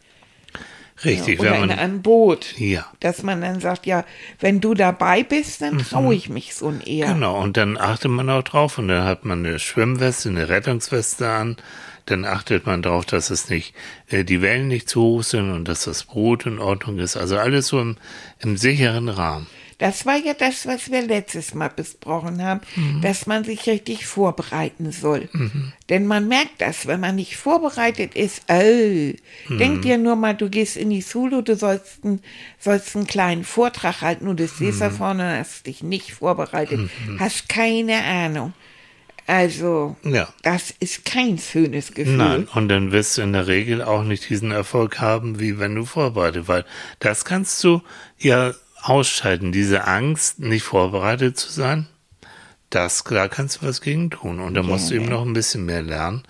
Richtig, 1.06 1.40
Oder 1.40 1.52
wenn 1.52 1.64
in 1.64 1.70
man, 1.70 1.80
einem 1.80 2.02
Boot. 2.02 2.58
ja. 2.58 2.86
Dass 3.00 3.24
man 3.24 3.42
dann 3.42 3.60
sagt, 3.60 3.86
ja, 3.86 4.06
wenn 4.40 4.62
du 4.62 4.74
dabei 4.74 5.24
bist, 5.24 5.62
dann 5.62 5.78
traue 5.80 6.16
ich 6.16 6.30
mich 6.30 6.56
so 6.56 6.74
eher. 6.86 7.14
Genau, 7.14 7.42
und 7.42 7.58
dann 7.58 7.78
achtet 7.78 8.12
man 8.12 8.30
auch 8.30 8.44
drauf 8.44 8.78
und 8.78 8.88
dann 8.88 9.04
hat 9.06 9.26
man 9.26 9.46
eine 9.46 9.60
Schwimmweste, 9.60 10.30
eine 10.30 10.50
Rettungsweste 10.50 11.30
an, 11.30 11.58
dann 12.06 12.26
achtet 12.26 12.66
man 12.66 12.82
darauf, 12.82 13.06
dass 13.06 13.30
es 13.30 13.50
nicht, 13.50 13.74
äh, 14.10 14.24
die 14.24 14.42
Wellen 14.42 14.68
nicht 14.68 14.90
zu 14.90 15.02
hoch 15.02 15.24
sind 15.24 15.52
und 15.52 15.68
dass 15.68 15.84
das 15.84 16.06
Brot 16.06 16.46
in 16.46 16.60
Ordnung 16.60 17.00
ist. 17.00 17.18
Also 17.18 17.38
alles 17.38 17.68
so 17.68 17.80
im, 17.82 17.98
im 18.40 18.58
sicheren 18.58 19.10
Rahmen. 19.10 19.48
Das 19.80 20.08
war 20.08 20.18
ja 20.18 20.34
das, 20.34 20.66
was 20.66 20.90
wir 20.92 21.04
letztes 21.04 21.54
Mal 21.54 21.70
besprochen 21.70 22.42
haben, 22.44 22.62
Mhm. 22.76 23.02
dass 23.02 23.28
man 23.28 23.44
sich 23.44 23.68
richtig 23.68 24.08
vorbereiten 24.08 24.92
soll. 24.92 25.30
Denn 25.90 26.08
man 26.08 26.28
merkt 26.28 26.60
das, 26.62 26.88
wenn 26.88 27.00
man 27.00 27.16
nicht 27.16 27.38
vorbereitet 27.38 28.16
ist. 28.16 28.42
Oh, 28.50 28.54
Mhm. 28.56 29.58
denk 29.60 29.82
dir 29.84 30.00
nur 30.00 30.16
mal, 30.16 30.34
du 30.34 30.50
gehst 30.50 30.78
in 30.78 30.90
die 30.90 31.04
Schule, 31.04 31.44
du 31.44 31.56
sollst, 31.56 32.04
einen- 32.04 32.24
sollst 32.60 32.96
einen 32.96 33.06
kleinen 33.06 33.44
Vortrag 33.44 34.02
halten 34.02 34.28
und 34.28 34.40
du 34.40 34.48
stehst 34.48 34.78
Mhm. 34.78 34.84
da 34.84 34.90
vorne 34.90 35.24
und 35.34 35.40
hast 35.40 35.68
dich 35.68 35.84
nicht 35.84 36.12
vorbereitet, 36.14 36.90
hast 37.20 37.48
keine 37.48 38.04
Ahnung. 38.04 38.54
Also, 39.30 39.98
Ja. 40.04 40.30
das 40.42 40.74
ist 40.80 41.04
kein 41.04 41.38
schönes 41.38 41.94
Gefühl. 41.94 42.16
Nein, 42.16 42.48
und 42.56 42.70
dann 42.70 42.92
wirst 42.94 43.18
du 43.18 43.22
in 43.22 43.34
der 43.34 43.46
Regel 43.48 43.82
auch 43.84 44.04
nicht 44.04 44.30
diesen 44.30 44.52
Erfolg 44.52 45.00
haben, 45.02 45.40
wie 45.42 45.60
wenn 45.60 45.76
du 45.76 45.84
vorbereitet, 45.86 46.48
weil 46.48 46.64
das 47.00 47.26
kannst 47.26 47.62
du 47.64 47.82
ja 48.18 48.54
ausschalten, 48.88 49.52
diese 49.52 49.86
Angst, 49.86 50.40
nicht 50.40 50.64
vorbereitet 50.64 51.38
zu 51.38 51.52
sein. 51.52 51.88
Das, 52.70 53.04
da 53.04 53.28
kannst 53.28 53.62
du 53.62 53.68
was 53.68 53.82
gegen 53.82 54.10
tun. 54.10 54.40
Und 54.40 54.54
da 54.54 54.64
musst 54.64 54.90
du 54.90 54.96
eben 54.96 55.06
noch 55.06 55.26
ein 55.26 55.34
bisschen 55.34 55.66
mehr 55.66 55.82
lernen. 55.82 56.24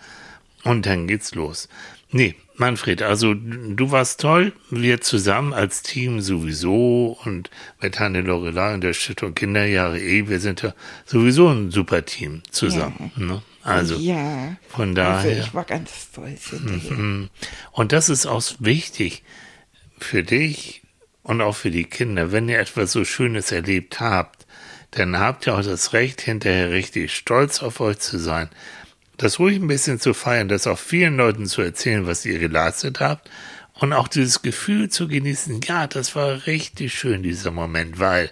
Und 0.64 0.86
dann 0.86 1.08
geht's 1.08 1.34
los. 1.34 1.68
Nee, 2.12 2.36
Manfred, 2.56 3.02
also 3.02 3.34
du 3.34 3.92
warst 3.92 4.22
toll, 4.22 4.54
wir 4.70 5.02
zusammen 5.02 5.54
als 5.54 5.84
Team 5.84 6.22
sowieso 6.22 7.18
und 7.24 7.50
mit 7.82 8.00
Hanne 8.00 8.22
Lorelei 8.22 8.74
und 8.74 8.82
der 8.82 8.94
Stiftung 8.94 9.36
Kinderjahre 9.36 10.00
eh, 10.00 10.28
wir 10.28 10.40
sind 10.40 10.64
ja 10.64 10.74
sowieso 11.06 11.50
ein 11.50 11.70
super 11.70 12.06
Team 12.06 12.42
zusammen. 12.50 13.12
Ne? 13.16 13.44
Also 13.62 13.96
ja, 13.96 14.56
von 14.70 14.98
also 14.98 15.28
daher. 15.28 15.40
ich 15.40 15.54
war 15.54 15.66
ganz 15.66 15.92
stolz 16.10 16.50
hinterher. 16.50 16.98
Mhm. 16.98 17.30
Und 17.72 17.92
das 17.92 18.10
ist 18.10 18.26
auch 18.26 18.42
wichtig 18.60 19.24
für 20.00 20.24
dich 20.24 20.82
und 21.28 21.42
auch 21.42 21.56
für 21.56 21.72
die 21.72 21.84
Kinder. 21.84 22.32
Wenn 22.32 22.48
ihr 22.48 22.58
etwas 22.58 22.94
so 22.94 23.04
Schönes 23.04 23.52
erlebt 23.52 24.00
habt, 24.00 24.48
dann 24.92 25.20
habt 25.20 25.46
ihr 25.46 25.56
auch 25.56 25.62
das 25.62 25.92
Recht, 25.92 26.22
hinterher 26.22 26.72
richtig 26.72 27.14
stolz 27.14 27.62
auf 27.62 27.82
euch 27.82 28.00
zu 28.00 28.18
sein. 28.18 28.50
Das 29.18 29.38
ruhig 29.38 29.58
ein 29.58 29.68
bisschen 29.68 30.00
zu 30.00 30.14
feiern, 30.14 30.48
das 30.48 30.68
auch 30.68 30.80
vielen 30.80 31.18
Leuten 31.18 31.46
zu 31.46 31.62
erzählen, 31.62 32.08
was 32.08 32.26
ihr 32.26 32.40
geleistet 32.40 33.02
habt. 33.02 33.30
Und 33.74 33.92
auch 33.92 34.08
dieses 34.08 34.42
Gefühl 34.42 34.90
zu 34.90 35.10
genießen, 35.10 35.60
ja, 35.66 35.86
das 35.86 36.16
war 36.16 36.48
richtig 36.48 36.94
schön, 36.98 37.24
dieser 37.24 37.52
Moment, 37.52 38.00
weil 38.00 38.32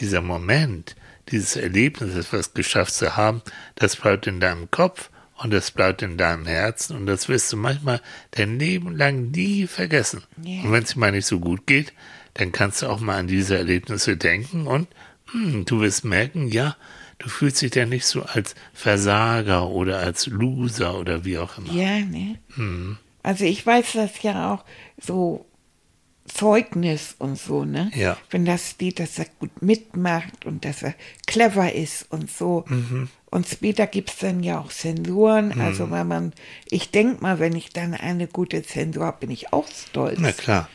dieser 0.00 0.22
Moment, 0.22 0.94
dieses 1.30 1.56
Erlebnis, 1.56 2.14
etwas 2.14 2.54
geschafft 2.54 2.94
zu 2.94 3.16
haben, 3.16 3.42
das 3.74 3.96
bleibt 3.96 4.28
in 4.28 4.38
deinem 4.38 4.70
Kopf 4.70 5.10
und 5.38 5.52
das 5.52 5.72
bleibt 5.72 6.02
in 6.02 6.16
deinem 6.16 6.46
Herzen 6.46 6.96
und 6.96 7.06
das 7.06 7.28
wirst 7.28 7.52
du 7.52 7.56
manchmal 7.56 8.00
dein 8.30 8.60
Leben 8.60 8.96
lang 8.96 9.32
nie 9.32 9.66
vergessen. 9.66 10.22
Ja. 10.42 10.62
Und 10.62 10.72
wenn 10.72 10.84
es 10.84 10.94
dir 10.94 11.00
mal 11.00 11.10
nicht 11.10 11.26
so 11.26 11.40
gut 11.40 11.66
geht, 11.66 11.92
dann 12.38 12.52
kannst 12.52 12.82
du 12.82 12.86
auch 12.86 13.00
mal 13.00 13.18
an 13.18 13.26
diese 13.26 13.58
Erlebnisse 13.58 14.16
denken 14.16 14.66
und 14.66 14.86
hm, 15.32 15.64
du 15.66 15.80
wirst 15.80 16.04
merken, 16.04 16.48
ja, 16.48 16.76
du 17.18 17.28
fühlst 17.28 17.60
dich 17.60 17.74
ja 17.74 17.84
nicht 17.84 18.06
so 18.06 18.22
als 18.22 18.54
Versager 18.72 19.68
oder 19.68 19.98
als 19.98 20.26
Loser 20.28 20.98
oder 20.98 21.24
wie 21.24 21.36
auch 21.38 21.58
immer. 21.58 21.72
Ja, 21.72 21.98
ne? 21.98 22.38
Mhm. 22.56 22.96
Also 23.24 23.44
ich 23.44 23.66
weiß 23.66 23.92
das 23.94 24.22
ja 24.22 24.54
auch 24.54 24.64
so 24.98 25.44
Zeugnis 26.28 27.16
und 27.18 27.38
so, 27.38 27.64
ne? 27.64 27.90
Ja. 27.94 28.16
Wenn 28.30 28.44
das 28.44 28.70
steht, 28.70 29.00
dass 29.00 29.18
er 29.18 29.26
gut 29.40 29.60
mitmacht 29.60 30.46
und 30.46 30.64
dass 30.64 30.82
er 30.82 30.94
clever 31.26 31.72
ist 31.72 32.06
und 32.10 32.30
so. 32.30 32.64
Mhm. 32.68 33.08
Und 33.30 33.48
später 33.48 33.86
gibt's 33.86 34.18
dann 34.18 34.44
ja 34.44 34.60
auch 34.60 34.70
Zensuren. 34.70 35.60
Also 35.60 35.90
wenn 35.90 36.06
man, 36.06 36.32
ich 36.70 36.90
denk 36.90 37.20
mal, 37.20 37.40
wenn 37.40 37.56
ich 37.56 37.70
dann 37.70 37.94
eine 37.94 38.28
gute 38.28 38.62
Zensur 38.62 39.06
habe, 39.06 39.18
bin 39.20 39.30
ich 39.30 39.52
auch 39.52 39.66
stolz. 39.68 40.18
Na 40.20 40.32
klar, 40.32 40.68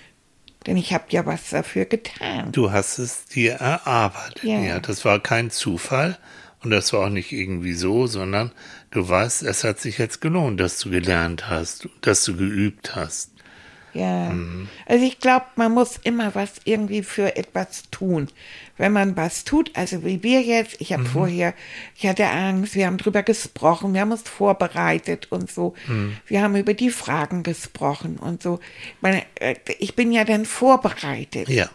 Denn 0.66 0.78
ich 0.78 0.94
habe 0.94 1.06
ja 1.10 1.26
was 1.26 1.50
dafür 1.50 1.86
getan. 1.86 2.52
du 2.52 2.72
hast 2.72 3.00
es 3.00 3.26
dir 3.26 3.54
erarbeitet. 3.54 4.44
Ja. 4.44 4.60
Ja. 4.60 4.80
das 4.80 5.06
war 5.06 5.20
kein 5.20 5.52
Zufall 5.52 6.18
und 6.64 6.72
das 6.72 6.94
war 6.94 7.08
auch 7.08 7.10
nicht 7.10 7.32
irgendwie 7.32 7.74
so, 7.74 8.08
sondern 8.08 8.52
du 8.92 9.08
weißt, 9.08 9.44
es 9.44 9.64
hat 9.64 9.80
sich 9.80 9.98
jetzt 9.98 10.22
gelohnt, 10.22 10.60
dass 10.60 10.80
du 10.80 10.90
gelernt 10.90 11.50
hast, 11.50 11.90
dass 12.02 12.24
du 12.24 12.36
geübt 12.38 12.96
hast. 12.96 13.33
Ja. 13.94 14.30
Mhm. 14.32 14.68
Also 14.88 15.06
ich 15.06 15.20
glaube, 15.20 15.46
man 15.56 15.72
muss 15.72 16.00
immer 16.04 16.34
was 16.36 16.54
irgendwie 16.64 17.04
für 17.04 17.36
etwas 17.36 17.84
tun. 17.92 18.28
Wenn 18.76 18.92
man 18.92 19.16
was 19.16 19.44
tut, 19.44 19.70
also 19.76 20.04
wie 20.04 20.24
wir 20.24 20.42
jetzt, 20.42 20.82
ich 20.82 20.90
Mhm. 20.90 20.94
habe 20.96 21.06
vorher, 21.06 21.54
ich 21.96 22.08
hatte 22.08 22.26
Angst, 22.28 22.74
wir 22.74 22.88
haben 22.88 22.98
drüber 22.98 23.22
gesprochen, 23.22 23.94
wir 23.94 24.02
haben 24.02 24.12
uns 24.12 24.24
vorbereitet 24.28 25.28
und 25.32 25.52
so. 25.52 25.76
Mhm. 25.88 26.18
Wir 26.26 26.42
haben 26.42 26.56
über 26.56 26.74
die 26.74 26.90
Fragen 26.90 27.44
gesprochen 27.44 28.18
und 28.18 28.42
so. 28.42 28.60
Äh, 29.04 29.56
ich 29.78 29.96
bin 29.96 30.12
ja 30.12 30.24
dann 30.26 30.46
vorbereitet. 30.46 31.50
Ja, 31.50 31.70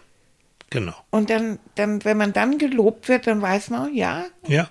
genau. 0.71 0.95
Und 1.11 1.31
dann, 1.31 1.61
dann, 1.77 2.05
wenn 2.05 2.17
man 2.17 2.33
dann 2.33 2.59
gelobt 2.59 3.09
wird, 3.09 3.29
dann 3.29 3.41
weiß 3.41 3.71
man, 3.71 3.95
ja, 3.95 4.25
Ja. 4.49 4.69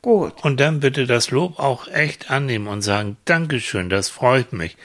gut. 0.00 0.44
Und 0.44 0.60
dann 0.60 0.78
bitte 0.78 1.06
das 1.08 1.32
Lob 1.32 1.58
auch 1.58 1.88
echt 1.88 2.30
annehmen 2.30 2.68
und 2.68 2.82
sagen, 2.82 3.16
Dankeschön, 3.24 3.90
das 3.90 4.08
freut 4.10 4.52
mich. 4.52 4.76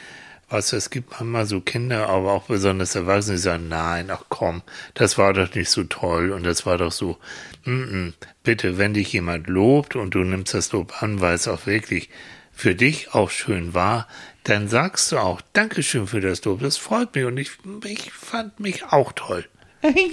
Du, 0.54 0.76
es 0.76 0.92
gibt 0.92 1.10
manchmal 1.12 1.48
so 1.48 1.62
Kinder, 1.62 2.10
aber 2.10 2.32
auch 2.32 2.44
besonders 2.44 2.94
Erwachsene, 2.94 3.38
die 3.38 3.42
sagen, 3.42 3.70
nein, 3.70 4.12
ach 4.12 4.26
komm, 4.30 4.62
das 4.94 5.18
war 5.18 5.34
doch 5.34 5.52
nicht 5.56 5.72
so 5.72 5.84
toll 5.84 6.32
und 6.32 6.44
das 6.44 6.68
war 6.68 6.78
doch 6.78 6.92
so, 6.92 7.18
mm 7.66 7.72
-mm. 7.72 8.14
bitte, 8.44 8.78
wenn 8.78 8.94
dich 8.94 9.12
jemand 9.14 9.48
lobt 9.48 9.96
und 9.96 10.14
du 10.14 10.20
nimmst 10.20 10.54
das 10.54 10.72
Lob 10.72 11.02
an, 11.02 11.22
weil 11.22 11.34
es 11.34 11.48
auch 11.48 11.66
wirklich 11.66 12.10
für 12.52 12.76
dich 12.76 13.16
auch 13.16 13.32
schön 13.32 13.74
war, 13.74 14.08
dann 14.44 14.68
sagst 14.68 15.12
du 15.12 15.18
auch, 15.18 15.42
Dankeschön 15.54 16.06
für 16.06 16.22
das 16.22 16.46
Lob, 16.46 16.60
das 16.62 16.78
freut 16.78 17.16
mich 17.16 17.26
und 17.26 17.38
ich, 17.38 17.50
ich 17.86 18.14
fand 18.14 18.60
mich 18.60 18.86
auch 18.86 19.12
toll. 19.14 19.46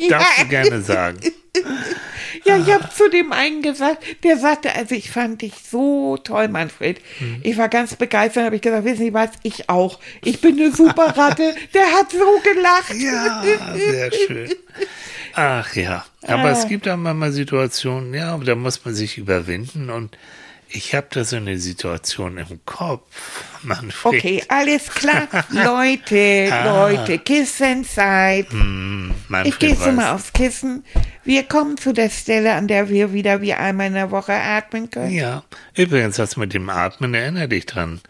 Darfst 0.08 0.42
du 0.42 0.48
gerne 0.48 0.80
sagen. 0.82 1.18
Ja, 2.44 2.56
ich 2.56 2.72
habe 2.72 2.88
zu 2.96 3.10
dem 3.10 3.32
einen 3.32 3.60
gesagt, 3.60 4.02
der 4.22 4.38
sagte, 4.38 4.72
also 4.74 4.94
ich 4.94 5.10
fand 5.10 5.42
dich 5.42 5.52
so 5.68 6.16
toll, 6.16 6.46
Manfred. 6.48 7.00
Mhm. 7.18 7.40
Ich 7.42 7.58
war 7.58 7.68
ganz 7.68 7.96
begeistert, 7.96 8.44
habe 8.44 8.56
ich 8.56 8.62
gesagt, 8.62 8.84
wissen 8.84 8.98
Sie 8.98 9.12
was, 9.12 9.30
ich 9.42 9.68
auch. 9.68 9.98
Ich 10.24 10.40
bin 10.40 10.58
eine 10.58 10.70
super 10.72 11.14
Ratte. 11.16 11.54
Der 11.74 11.82
hat 11.86 12.12
so 12.12 12.40
gelacht. 12.42 12.94
Ja, 12.94 13.42
sehr 13.76 14.12
schön. 14.12 14.50
Ach 15.34 15.74
ja, 15.74 16.04
aber 16.22 16.44
Ah. 16.44 16.50
es 16.52 16.68
gibt 16.68 16.88
auch 16.88 16.96
manchmal 16.96 17.32
Situationen, 17.32 18.14
ja, 18.14 18.38
da 18.38 18.54
muss 18.54 18.84
man 18.84 18.94
sich 18.94 19.18
überwinden 19.18 19.90
und 19.90 20.16
ich 20.72 20.94
habe 20.94 21.06
da 21.10 21.24
so 21.24 21.36
eine 21.36 21.58
Situation 21.58 22.38
im 22.38 22.60
Kopf, 22.64 23.04
Manfred. 23.62 24.14
Okay, 24.14 24.44
alles 24.48 24.88
klar. 24.88 25.28
Leute, 25.50 26.48
Leute, 26.64 27.18
Kissenzeit. 27.18 28.46
Ah. 28.50 28.52
Hm, 28.52 29.14
Manfred 29.28 29.52
Ich 29.54 29.58
gehe 29.58 29.74
weiß- 29.74 29.92
mal 29.92 30.14
aufs 30.14 30.32
Kissen. 30.32 30.84
Wir 31.24 31.42
kommen 31.44 31.76
zu 31.76 31.92
der 31.92 32.08
Stelle, 32.10 32.54
an 32.54 32.68
der 32.68 32.88
wir 32.88 33.12
wieder 33.12 33.40
wie 33.40 33.52
einmal 33.54 33.88
in 33.88 33.94
der 33.94 34.10
Woche 34.10 34.32
atmen 34.32 34.90
können. 34.90 35.10
Ja, 35.12 35.44
übrigens, 35.74 36.16
das 36.16 36.36
mit 36.36 36.54
dem 36.54 36.68
Atmen, 36.70 37.14
erinnere 37.14 37.48
dich 37.48 37.66
dran. 37.66 38.00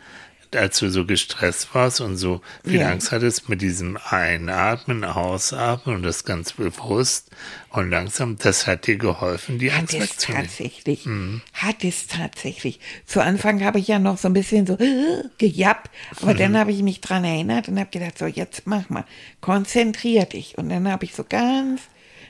Als 0.55 0.79
du 0.81 0.91
so 0.91 1.05
gestresst 1.07 1.75
warst 1.75 2.01
und 2.01 2.17
so 2.17 2.41
viel 2.65 2.81
Ja. 2.81 2.89
Angst 2.91 3.13
hattest 3.13 3.49
mit 3.49 3.63
diesem 3.63 3.97
Einatmen, 4.09 5.05
Ausatmen 5.05 5.95
und 5.97 6.03
das 6.03 6.25
ganz 6.25 6.53
bewusst 6.55 7.31
und 7.71 7.91
langsam, 7.91 8.37
das 8.37 8.67
hat 8.67 8.87
dir 8.89 8.97
geholfen, 8.97 9.59
die 9.61 9.71
Hat 9.71 9.81
Angst 9.81 9.95
es 9.95 10.01
wegzunehmen. 10.03 10.47
tatsächlich. 10.49 11.07
Mhm. 11.07 11.41
Hat 11.53 11.85
es 11.85 12.09
tatsächlich. 12.09 12.81
Zu 13.07 13.23
Anfang 13.23 13.63
habe 13.65 13.79
ich 13.79 13.87
ja 13.87 13.99
noch 14.01 14.19
so 14.19 14.29
ein 14.29 14.33
bisschen 14.33 14.67
so 14.67 14.75
äh, 14.75 15.23
gejappt, 15.39 15.89
aber 16.21 16.35
Mhm. 16.35 16.39
dann 16.39 16.59
habe 16.59 16.73
ich 16.73 16.83
mich 16.83 17.01
dran 17.01 17.23
erinnert 17.25 17.69
und 17.69 17.79
habe 17.79 17.91
gedacht, 17.91 18.19
so 18.19 18.27
jetzt 18.27 18.67
mach 18.67 18.89
mal, 18.91 19.05
konzentrier 19.41 20.25
dich. 20.25 20.59
Und 20.59 20.69
dann 20.69 20.89
habe 20.91 21.05
ich 21.05 21.15
so 21.15 21.25
ganz, 21.29 21.83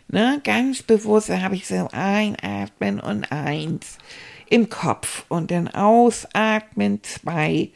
ne, 0.09 0.41
ganz 0.45 0.83
bewusst, 0.83 1.31
habe 1.31 1.55
ich 1.55 1.67
so 1.67 1.89
einatmen 1.93 3.00
und 3.00 3.33
eins 3.33 3.97
im 4.50 4.69
Kopf 4.69 5.25
und 5.29 5.50
dann 5.50 5.69
ausatmen 5.69 7.03
zwei 7.03 7.71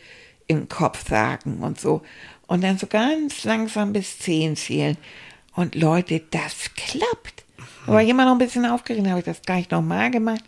im 0.46 0.68
Kopf 0.68 1.08
sagen 1.08 1.58
und 1.62 1.80
so. 1.80 2.02
Und 2.46 2.62
dann 2.62 2.78
so 2.78 2.86
ganz 2.86 3.44
langsam 3.44 3.92
bis 3.92 4.18
zehn 4.18 4.56
zählen. 4.56 4.96
Und 5.54 5.74
Leute, 5.74 6.20
das 6.30 6.70
klappt. 6.76 7.44
Da 7.86 7.92
war 7.92 8.02
ich 8.02 8.08
immer 8.08 8.24
noch 8.24 8.32
ein 8.32 8.38
bisschen 8.38 8.66
aufgeregt, 8.66 9.06
habe 9.06 9.20
ich 9.20 9.24
das 9.24 9.42
gleich 9.42 9.70
nochmal 9.70 10.10
gemacht. 10.10 10.42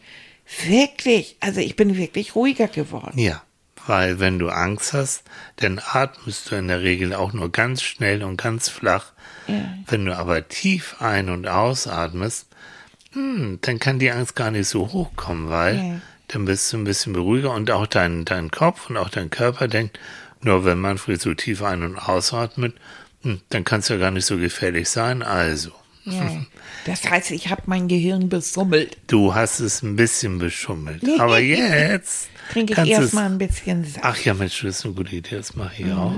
Wirklich, 0.67 1.37
also 1.41 1.61
ich 1.61 1.77
bin 1.77 1.97
wirklich 1.97 2.35
ruhiger 2.35 2.69
geworden. 2.69 3.19
Ja, 3.19 3.43
weil 3.87 4.21
wenn 4.21 4.39
du 4.39 4.49
Angst 4.49 4.93
hast, 4.93 5.25
dann 5.57 5.81
atmest 5.85 6.51
du 6.51 6.57
in 6.57 6.69
der 6.69 6.83
Regel 6.83 7.15
auch 7.15 7.33
nur 7.33 7.51
ganz 7.51 7.83
schnell 7.83 8.23
und 8.23 8.37
ganz 8.37 8.69
flach. 8.69 9.13
Wenn 9.87 10.07
du 10.07 10.17
aber 10.17 10.49
tief 10.49 10.97
ein- 11.01 11.31
und 11.31 11.47
ausatmest, 11.47 12.47
hm, 13.13 13.59
dann 13.63 13.79
kann 13.79 13.99
die 13.99 14.11
Angst 14.11 14.35
gar 14.35 14.51
nicht 14.51 14.69
so 14.69 14.93
hochkommen, 14.93 15.49
weil 15.51 15.77
Ja. 15.77 16.01
Dann 16.29 16.45
bist 16.45 16.73
du 16.73 16.79
ein 16.79 16.85
bisschen 16.85 17.13
beruhiger 17.13 17.53
und 17.53 17.71
auch 17.71 17.87
dein, 17.87 18.25
dein 18.25 18.51
Kopf 18.51 18.91
und 18.91 18.97
auch 18.97 19.09
dein 19.09 19.31
Körper 19.31 19.69
denkt, 19.69 19.99
nur 20.41 20.65
wenn 20.65 20.79
Manfred 20.79 21.21
so 21.21 21.35
tief 21.35 21.63
ein- 21.63 21.83
und 21.83 21.97
ausatmet, 21.99 22.75
hm, 23.23 23.41
dann 23.51 23.65
kann 23.65 23.81
es 23.81 23.89
ja 23.89 23.97
gar 23.97 24.11
nicht 24.11 24.27
so 24.27 24.37
gefährlich 24.37 24.89
sein. 24.89 25.23
Also, 25.23 25.71
Ja. 26.05 26.31
Das 26.85 27.03
heißt, 27.11 27.33
ich 27.33 27.49
habe 27.51 27.63
mein 27.67 27.89
Gehirn 27.89 28.29
besummelt. 28.29 28.97
du 29.09 29.35
hast 29.35 29.59
es 29.59 29.83
ein 29.83 29.97
bisschen 29.97 30.39
beschummelt. 30.39 31.03
Aber 31.19 31.39
jetzt 31.41 32.29
Trinke 32.53 32.81
ich 32.81 32.91
erstmal 32.91 33.25
ein 33.25 33.39
bisschen 33.39 33.85
Saft. 33.85 33.99
Ach 34.03 34.17
ja, 34.25 34.35
Mensch, 34.35 34.63
das 34.63 34.79
ist 34.79 34.85
eine 34.85 34.95
gute 34.95 35.17
Idee. 35.17 35.35
Das 35.35 35.57
mache 35.57 35.83
ich 35.83 35.93
auch. 35.93 36.13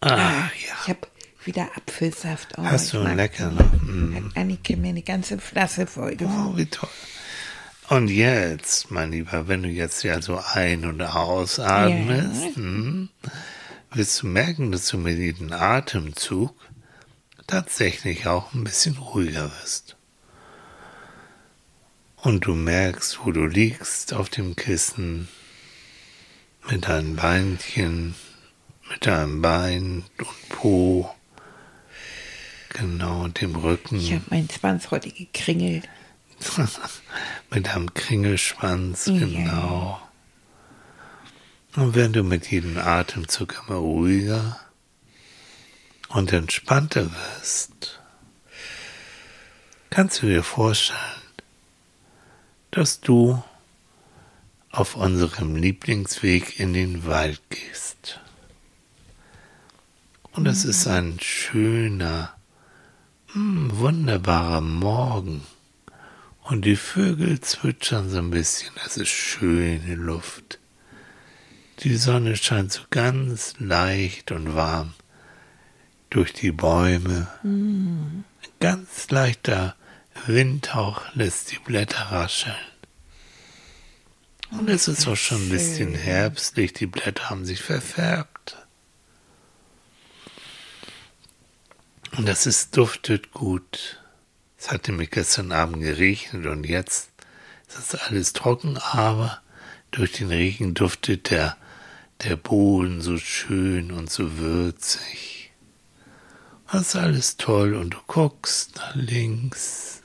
Ah, 0.00 0.08
ja. 0.10 0.14
Habe 0.14 0.50
wieder 1.46 1.68
Apfelsaft. 1.76 2.54
Oh, 2.58 2.62
Hast 2.64 2.92
du 2.92 3.02
mag 3.02 3.16
lecker, 3.16 3.48
den. 3.50 3.56
ne? 3.56 3.92
Mm. 3.92 4.14
Hat 4.16 4.36
Annike 4.36 4.76
mir 4.76 4.88
eine 4.90 5.02
ganze 5.02 5.38
Flasche 5.38 5.86
voll. 5.86 6.16
Oh, 6.22 6.56
wie 6.56 6.66
toll. 6.66 6.88
Und 7.88 8.08
jetzt, 8.08 8.90
mein 8.90 9.12
Lieber, 9.12 9.46
wenn 9.46 9.62
du 9.62 9.68
jetzt 9.68 10.02
ja 10.02 10.20
so 10.20 10.38
ein- 10.54 10.84
und 10.84 11.00
ausatmest, 11.02 12.56
hm, 12.56 13.08
wirst 13.92 14.22
du 14.22 14.26
merken, 14.26 14.72
dass 14.72 14.88
du 14.88 14.98
mit 14.98 15.16
jedem 15.18 15.52
Atemzug 15.52 16.54
tatsächlich 17.46 18.26
auch 18.26 18.52
ein 18.54 18.64
bisschen 18.64 18.96
ruhiger 18.96 19.52
wirst. 19.62 19.96
Und 22.16 22.46
du 22.46 22.54
merkst, 22.54 23.20
wo 23.24 23.30
du 23.30 23.46
liegst 23.46 24.12
auf 24.12 24.28
dem 24.30 24.56
Kissen, 24.56 25.28
mit 26.68 26.88
deinen 26.88 27.14
Beinchen, 27.14 28.16
mit 28.90 29.06
deinem 29.06 29.40
Bein 29.42 30.02
und 30.18 30.48
Po, 30.48 31.14
genau, 32.78 33.22
und 33.24 33.40
dem 33.40 33.56
Rücken. 33.56 33.96
Ich 33.96 34.12
habe 34.12 34.24
meinen 34.30 34.50
Schwanz 34.50 34.90
heute 34.90 35.10
gekringelt. 35.10 35.88
mit 37.50 37.68
einem 37.68 37.92
Kringelschwanz, 37.94 39.06
Ja. 39.06 39.18
genau. 39.18 40.00
Und 41.76 41.94
wenn 41.94 42.12
du 42.12 42.22
mit 42.22 42.50
jedem 42.50 42.78
Atemzug 42.78 43.62
immer 43.66 43.76
ruhiger 43.78 44.58
und 46.08 46.32
entspannter 46.32 47.10
wirst, 47.12 48.00
kannst 49.90 50.22
du 50.22 50.26
dir 50.26 50.42
vorstellen, 50.42 50.98
dass 52.70 53.00
du 53.00 53.42
auf 54.70 54.96
unserem 54.96 55.56
Lieblingsweg 55.56 56.60
in 56.60 56.72
den 56.74 57.06
Wald 57.06 57.40
gehst. 57.50 58.20
Und 60.32 60.46
es 60.46 60.64
ist 60.66 60.86
ein 60.86 61.18
schöner, 61.20 62.35
hm, 63.36 63.78
wunderbarer 63.78 64.62
Morgen. 64.62 65.42
Und 66.44 66.64
die 66.64 66.76
Vögel 66.76 67.38
zwitschern 67.42 68.08
so 68.08 68.16
ein 68.16 68.30
bisschen. 68.30 68.72
Es 68.86 68.96
ist 68.96 69.10
schöne 69.10 69.94
Luft. 69.94 70.58
Die 71.80 71.96
Sonne 71.96 72.36
scheint 72.36 72.72
so 72.72 72.80
ganz 72.88 73.52
leicht 73.58 74.32
und 74.32 74.54
warm 74.54 74.94
durch 76.08 76.32
die 76.32 76.50
Bäume. 76.50 77.28
Ein 77.42 78.24
ganz 78.58 79.10
leichter 79.10 79.76
Windhauch 80.26 81.02
lässt 81.14 81.52
die 81.52 81.58
Blätter 81.58 82.10
rascheln. 82.10 82.56
Und 84.52 84.70
es 84.70 84.88
ist 84.88 85.06
auch 85.06 85.16
schon 85.16 85.42
ein 85.42 85.50
bisschen 85.50 85.94
herbstlich. 85.94 86.72
Die 86.72 86.86
Blätter 86.86 87.28
haben 87.28 87.44
sich 87.44 87.60
verfärbt. 87.60 88.56
Und 92.05 92.05
das 92.24 92.46
ist, 92.46 92.76
duftet 92.76 93.32
gut. 93.32 94.00
Es 94.58 94.70
hatte 94.70 94.92
mir 94.92 95.06
gestern 95.06 95.52
Abend 95.52 95.82
geregnet 95.82 96.46
und 96.46 96.64
jetzt 96.64 97.10
ist 97.68 97.92
das 97.92 97.94
alles 97.94 98.32
trocken, 98.32 98.78
aber 98.78 99.42
durch 99.90 100.12
den 100.12 100.28
Regen 100.28 100.74
duftet 100.74 101.30
der, 101.30 101.56
der 102.22 102.36
Boden 102.36 103.00
so 103.02 103.18
schön 103.18 103.92
und 103.92 104.10
so 104.10 104.38
würzig. 104.38 105.52
Das 106.72 106.88
ist 106.88 106.96
alles 106.96 107.36
toll 107.36 107.74
und 107.74 107.90
du 107.90 107.98
guckst 108.06 108.76
nach 108.76 108.94
links, 108.94 110.02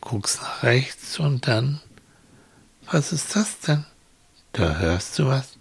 guckst 0.00 0.40
nach 0.40 0.62
rechts 0.62 1.18
und 1.18 1.46
dann, 1.46 1.80
was 2.90 3.12
ist 3.12 3.36
das 3.36 3.60
denn? 3.60 3.84
Da 4.52 4.78
hörst 4.78 5.18
du 5.18 5.26
was? 5.26 5.58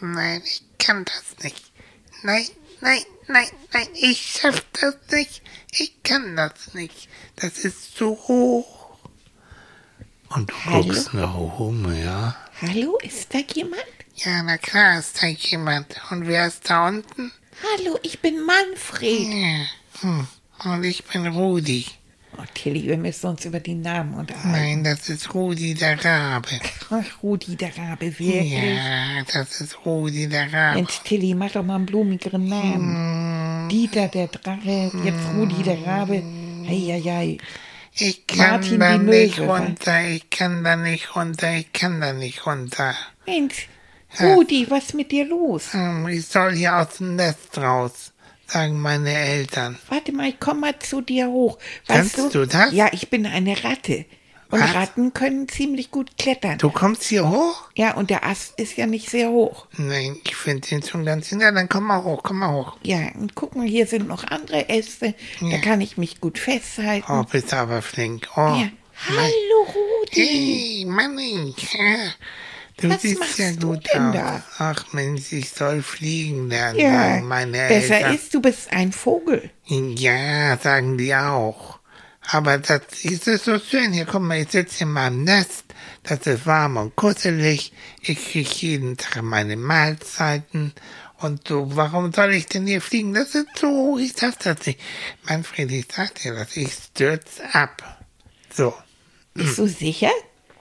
Nein, 0.00 0.42
ich 0.44 0.62
kann 0.78 1.04
das 1.04 1.44
nicht. 1.44 1.70
Nein, 2.22 2.44
nein, 2.80 3.02
nein, 3.26 3.48
nein, 3.72 3.88
ich 3.94 4.38
schaff 4.40 4.64
das 4.72 4.96
nicht. 5.10 5.42
Ich 5.72 6.02
kann 6.02 6.36
das 6.36 6.74
nicht. 6.74 7.08
Das 7.36 7.58
ist 7.58 7.96
zu 7.96 8.10
hoch. 8.10 8.96
Und 10.30 10.50
du 10.50 10.54
Hallo? 10.64 10.82
guckst 10.82 11.14
nach 11.14 11.34
oben, 11.34 11.96
ja. 12.02 12.36
Hallo, 12.60 12.98
ist 13.02 13.32
da 13.32 13.38
jemand? 13.38 13.82
Ja, 14.16 14.42
na 14.42 14.58
klar 14.58 14.98
ist 14.98 15.22
da 15.22 15.26
jemand. 15.26 16.00
Und 16.10 16.26
wer 16.26 16.46
ist 16.46 16.68
da 16.68 16.88
unten? 16.88 17.32
Hallo, 17.62 17.98
ich 18.02 18.20
bin 18.20 18.42
Manfred. 18.42 19.28
Ja, 19.28 19.66
hm. 20.00 20.26
Und 20.64 20.84
ich 20.84 21.04
bin 21.04 21.26
Rudi. 21.26 21.86
Oh, 22.36 22.42
Tilly, 22.54 22.84
wir 22.86 22.98
müssen 22.98 23.26
uns 23.30 23.44
über 23.44 23.58
die 23.58 23.74
Namen 23.74 24.14
unterhalten. 24.14 24.52
Nein, 24.52 24.84
das 24.84 25.08
ist 25.08 25.34
Rudi 25.34 25.74
der 25.74 26.04
Rabe. 26.04 26.60
Ach, 26.90 27.22
Rudi, 27.22 27.56
der 27.56 27.76
Rabe, 27.76 28.16
wirklich. 28.18 28.52
Ja, 28.52 29.22
das 29.32 29.60
ist 29.60 29.84
Rudi 29.84 30.28
der 30.28 30.52
Rabe. 30.52 30.76
Mensch, 30.76 31.00
Tilly, 31.04 31.34
mach 31.34 31.50
doch 31.52 31.64
mal 31.64 31.76
einen 31.76 31.86
blumigeren 31.86 32.46
Namen. 32.48 33.68
Dieter, 33.70 34.08
der 34.08 34.28
Drache, 34.28 34.90
jetzt 35.04 35.26
Rudi, 35.34 35.62
der 35.62 35.84
Rabe. 35.86 36.22
Eieiei. 36.68 37.38
Ich 38.00 38.26
kann 38.28 38.60
Martin 38.60 38.78
da 38.78 38.96
nicht 38.98 39.40
runter, 39.40 40.08
ich 40.08 40.30
kann 40.30 40.62
da 40.62 40.76
nicht 40.76 41.16
runter, 41.16 41.52
ich 41.56 41.72
kann 41.72 42.00
da 42.00 42.12
nicht 42.12 42.46
runter. 42.46 42.94
Mensch, 43.26 43.68
Rudi, 44.20 44.66
was 44.70 44.84
ist 44.84 44.94
mit 44.94 45.10
dir 45.10 45.24
los? 45.26 45.72
Hm, 45.72 46.06
Ich 46.08 46.26
soll 46.26 46.54
hier 46.54 46.76
aus 46.76 46.98
dem 46.98 47.16
Nest 47.16 47.58
raus, 47.58 48.12
sagen 48.48 48.80
meine 48.80 49.12
Eltern. 49.12 49.78
Warte 49.88 50.12
mal, 50.12 50.28
ich 50.28 50.40
komm 50.40 50.60
mal 50.60 50.78
zu 50.78 51.00
dir 51.00 51.28
hoch. 51.28 51.58
Kannst 51.86 52.18
du 52.18 52.46
das? 52.46 52.72
Ja, 52.72 52.88
ich 52.92 53.10
bin 53.10 53.26
eine 53.26 53.62
Ratte. 53.64 54.06
Und 54.50 54.60
Was? 54.60 54.74
Ratten 54.74 55.12
können 55.12 55.46
ziemlich 55.46 55.90
gut 55.90 56.16
klettern. 56.16 56.56
Du 56.56 56.70
kommst 56.70 57.04
hier 57.04 57.28
hoch? 57.28 57.68
Ja, 57.74 57.94
und 57.94 58.08
der 58.08 58.24
Ast 58.24 58.58
ist 58.58 58.78
ja 58.78 58.86
nicht 58.86 59.10
sehr 59.10 59.28
hoch. 59.28 59.66
Nein, 59.76 60.16
ich 60.24 60.34
finde 60.36 60.66
den 60.66 60.82
schon 60.82 61.04
ganz 61.04 61.30
Ja, 61.30 61.52
dann 61.52 61.68
komm 61.68 61.84
mal 61.84 62.02
hoch, 62.02 62.22
komm 62.22 62.38
mal 62.38 62.52
hoch. 62.52 62.78
Ja, 62.82 63.10
und 63.14 63.34
guck 63.34 63.56
mal, 63.56 63.66
hier 63.66 63.86
sind 63.86 64.08
noch 64.08 64.24
andere 64.24 64.70
Äste. 64.70 65.14
Da 65.42 65.58
kann 65.58 65.82
ich 65.82 65.98
mich 65.98 66.22
gut 66.22 66.38
festhalten. 66.38 67.12
Oh, 67.12 67.24
bist 67.24 67.52
aber 67.52 67.82
flink. 67.82 68.26
Oh. 68.36 68.40
ja. 68.40 68.70
Hallo, 69.06 69.66
Rudi. 69.68 70.14
Hey, 70.14 70.84
Manni. 70.86 71.54
Ja. 71.72 72.12
Du 72.80 72.88
Was 72.90 73.02
siehst 73.02 73.18
machst 73.18 73.38
ja 73.38 73.52
du 73.52 73.72
gut 73.72 73.86
denn 73.92 74.02
aus. 74.08 74.14
da? 74.14 74.42
Ach 74.58 74.92
Mensch, 74.92 75.32
ich 75.32 75.50
soll 75.50 75.82
fliegen 75.82 76.48
lernen, 76.48 76.78
Ja, 76.78 76.90
sagen 76.92 77.26
meine 77.28 77.68
besser 77.68 77.96
Eltern. 77.96 78.14
ist, 78.14 78.34
du 78.34 78.40
bist 78.40 78.72
ein 78.72 78.92
Vogel. 78.92 79.50
Ja, 79.66 80.56
sagen 80.58 80.96
die 80.96 81.14
auch. 81.14 81.78
Aber 82.30 82.58
das 82.58 82.82
ist 83.02 83.26
es 83.26 83.44
so 83.44 83.58
schön. 83.58 83.92
Hier, 83.92 84.04
guck 84.06 84.20
mal, 84.22 84.38
ich 84.40 84.50
sitze 84.50 84.84
in 84.84 84.92
meinem 84.92 85.24
Nest. 85.24 85.64
Das 86.04 86.26
ist 86.26 86.46
warm 86.46 86.76
und 86.76 86.94
kuschelig. 86.94 87.72
Ich 88.02 88.30
krieg 88.32 88.48
jeden 88.62 88.96
Tag 88.96 89.22
meine 89.22 89.56
Mahlzeiten. 89.56 90.72
Und 91.20 91.48
so, 91.48 91.74
warum 91.74 92.12
soll 92.12 92.32
ich 92.34 92.46
denn 92.46 92.66
hier 92.66 92.80
fliegen? 92.80 93.12
Das 93.12 93.34
ist 93.34 93.46
so 93.58 93.66
hoch, 93.68 93.98
ich 93.98 94.12
schaff 94.16 94.36
das 94.36 94.64
nicht. 94.66 94.78
Manfred, 95.28 95.72
ich 95.72 95.86
sag 95.92 96.14
dir 96.14 96.34
das, 96.34 96.56
ich 96.56 96.72
stürz 96.72 97.40
ab. 97.52 98.04
So, 98.54 98.72
Bist 99.34 99.58
du 99.58 99.66
sicher? 99.66 100.10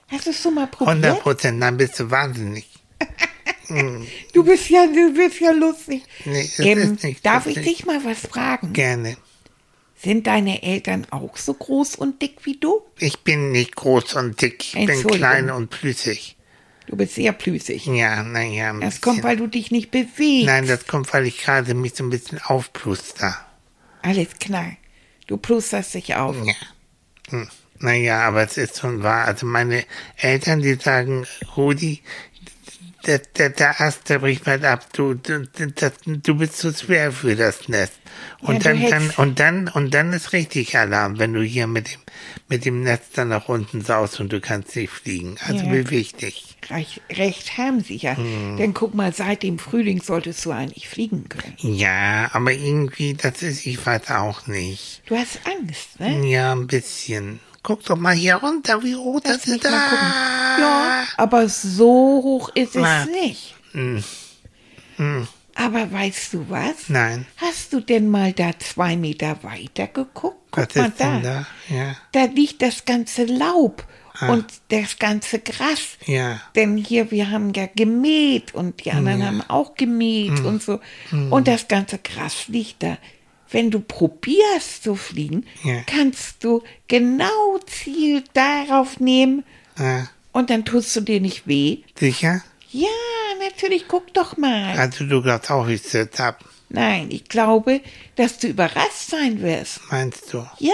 Hast 0.09 0.25
du 0.25 0.29
es 0.31 0.41
schon 0.41 0.53
mal 0.55 0.63
100 0.65 0.77
probiert? 0.77 1.19
Prozent, 1.21 1.61
dann 1.61 1.77
bist 1.77 1.99
du 1.99 2.09
wahnsinnig. 2.11 2.67
Du 4.33 4.45
bist 4.45 4.69
ja, 4.69 4.87
du 4.87 5.13
bist 5.13 5.41
ja 5.41 5.51
lustig. 5.51 6.03
Nee, 6.23 6.43
das 6.57 6.59
Ähm, 6.59 6.97
darf 7.21 7.47
ich 7.47 7.57
lustig. 7.57 7.77
dich 7.79 7.85
mal 7.85 8.01
was 8.05 8.19
fragen? 8.19 8.71
Gerne. 8.71 9.17
Sind 10.01 10.25
deine 10.27 10.63
Eltern 10.63 11.05
auch 11.09 11.35
so 11.35 11.53
groß 11.53 11.95
und 11.95 12.21
dick 12.21 12.45
wie 12.45 12.55
du? 12.55 12.81
Ich 12.97 13.19
bin 13.25 13.51
nicht 13.51 13.75
groß 13.75 14.13
und 14.13 14.41
dick, 14.41 14.73
ich 14.73 14.85
bin 14.85 15.03
klein 15.05 15.49
und 15.49 15.69
plüssig. 15.69 16.37
Du 16.85 16.95
bist 16.95 17.15
sehr 17.15 17.33
plüsig. 17.33 17.87
Ja, 17.87 18.23
naja. 18.23 18.71
Das 18.79 19.01
kommt, 19.01 19.17
bisschen. 19.17 19.23
weil 19.29 19.35
du 19.35 19.47
dich 19.47 19.69
nicht 19.71 19.91
bewegst. 19.91 20.45
Nein, 20.45 20.65
das 20.65 20.87
kommt, 20.87 21.11
weil 21.13 21.25
ich 21.27 21.39
gerade 21.39 21.73
mich 21.73 21.93
so 21.95 22.05
ein 22.05 22.09
bisschen 22.09 22.39
aufpluster. 22.39 23.37
Alles 24.01 24.29
klar. 24.39 24.77
Du 25.25 25.35
plusterst 25.35 25.93
dich 25.95 26.15
auf. 26.15 26.37
Ja. 26.45 26.53
Hm. 27.31 27.49
Naja, 27.79 28.21
aber 28.21 28.43
es 28.43 28.57
ist 28.57 28.79
schon 28.79 29.03
wahr. 29.03 29.25
Also 29.25 29.45
meine 29.45 29.83
Eltern, 30.17 30.61
die 30.61 30.75
sagen, 30.75 31.25
Rudi, 31.55 32.01
der, 33.05 33.19
der, 33.19 33.51
der 33.51 33.79
Ast, 33.79 34.09
der 34.09 34.19
bricht 34.19 34.43
bald 34.43 34.65
ab. 34.65 34.85
Du, 34.93 35.13
du, 35.13 35.47
das, 35.75 35.93
du 36.05 36.35
bist 36.35 36.57
zu 36.57 36.73
schwer 36.73 37.11
für 37.11 37.35
das 37.35 37.69
Nest. 37.69 37.93
Und 38.41 38.63
Ja, 38.65 38.73
dann, 38.73 38.89
dann, 38.89 39.09
und 39.11 39.39
dann, 39.39 39.67
und 39.69 39.93
dann 39.93 40.11
ist 40.11 40.33
richtig 40.33 40.77
Alarm, 40.77 41.17
wenn 41.19 41.33
du 41.33 41.41
hier 41.41 41.67
mit 41.67 41.93
dem, 41.93 41.99
mit 42.49 42.65
dem 42.65 42.81
Netz 42.83 43.11
dann 43.13 43.29
nach 43.29 43.47
unten 43.47 43.81
saust 43.81 44.19
und 44.19 44.33
du 44.33 44.41
kannst 44.41 44.75
nicht 44.75 44.89
fliegen. 44.91 45.37
Also 45.45 45.63
Ja. 45.65 45.71
beweg 45.71 46.17
dich. 46.17 46.57
Recht, 46.69 47.01
recht 47.09 47.57
haben 47.57 47.81
sie 47.81 47.95
ja. 47.95 48.17
Hm. 48.17 48.57
Denn 48.57 48.73
guck 48.73 48.93
mal, 48.93 49.13
seit 49.13 49.41
dem 49.43 49.57
Frühling 49.57 50.01
solltest 50.01 50.43
du 50.43 50.51
eigentlich 50.51 50.89
fliegen 50.89 51.29
können. 51.29 51.53
Ja, 51.59 52.29
aber 52.33 52.51
irgendwie, 52.51 53.13
das 53.13 53.41
ist, 53.41 53.65
ich 53.65 53.85
weiß 53.85 54.11
auch 54.11 54.47
nicht. 54.47 55.01
Du 55.05 55.15
hast 55.15 55.39
Angst, 55.45 55.99
ne? 55.99 56.27
Ja, 56.27 56.51
ein 56.51 56.67
bisschen. 56.67 57.39
Guck 57.63 57.83
doch 57.85 57.97
mal 57.97 58.15
hier 58.15 58.35
runter, 58.35 58.81
wie 58.83 58.95
hoch 58.95 59.19
das 59.19 59.45
Lass 59.45 59.47
mich 59.47 59.63
ist. 59.63 59.71
Ah. 59.71 60.57
Ja, 60.59 61.03
aber 61.17 61.49
so 61.49 61.85
hoch 62.23 62.49
ist 62.55 62.75
es 62.75 62.81
Na. 62.81 63.05
nicht. 63.05 63.55
Hm. 63.73 64.03
Hm. 64.97 65.27
Aber 65.55 65.91
weißt 65.91 66.33
du 66.33 66.45
was? 66.49 66.87
Nein. 66.87 67.25
Hast 67.37 67.73
du 67.73 67.79
denn 67.79 68.09
mal 68.09 68.31
da 68.31 68.51
zwei 68.59 68.95
Meter 68.95 69.43
weiter 69.43 69.87
geguckt? 69.87 70.37
Guck 70.51 70.67
Was 70.67 70.75
mal 70.75 70.87
ist 70.89 70.99
denn 70.99 71.23
da? 71.23 71.45
Ja. 71.69 71.95
Da 72.11 72.25
liegt 72.25 72.61
das 72.61 72.85
ganze 72.85 73.25
Laub 73.25 73.85
Ah. 74.19 74.29
und 74.31 74.45
das 74.69 74.97
ganze 74.97 75.37
Gras. 75.39 75.79
Ja. 76.07 76.41
Denn 76.55 76.75
hier, 76.77 77.11
wir 77.11 77.29
haben 77.29 77.53
ja 77.53 77.67
gemäht 77.75 78.55
und 78.55 78.83
die 78.83 78.91
anderen 78.91 79.23
haben 79.23 79.43
auch 79.47 79.75
gemäht 79.75 80.39
Hm. 80.39 80.45
und 80.47 80.63
so. 80.63 80.79
Und 81.11 81.47
das 81.47 81.67
ganze 81.67 81.99
Gras 81.99 82.47
liegt 82.47 82.81
da. 82.81 82.97
Wenn 83.51 83.71
du 83.71 83.79
probierst 83.79 84.83
zu 84.83 84.95
fliegen, 84.95 85.45
Ja. 85.63 85.81
kannst 85.85 86.43
du 86.43 86.63
genau 86.87 87.57
Ziel 87.65 88.23
darauf 88.33 88.99
nehmen 88.99 89.43
Ah, 89.77 90.03
und 90.33 90.49
dann 90.49 90.65
tust 90.65 90.95
du 90.95 91.01
dir 91.01 91.21
nicht 91.21 91.47
weh. 91.47 91.79
sicher? 91.97 92.43
Ja, 92.71 92.87
natürlich, 93.41 93.85
guck 93.87 94.13
doch 94.13 94.35
mal. 94.37 94.77
Also 94.77 95.05
du 95.05 95.21
glaubst 95.21 95.49
auch, 95.51 95.67
ich 95.67 95.81
sitze 95.83 96.23
ab, 96.23 96.43
Nein, 96.69 97.07
ich 97.11 97.29
glaube, 97.29 97.79
dass 98.17 98.39
du 98.39 98.47
überrascht 98.47 99.09
sein 99.09 99.41
wirst. 99.41 99.79
meinst 99.89 100.33
du? 100.33 100.45
Ja, 100.59 100.73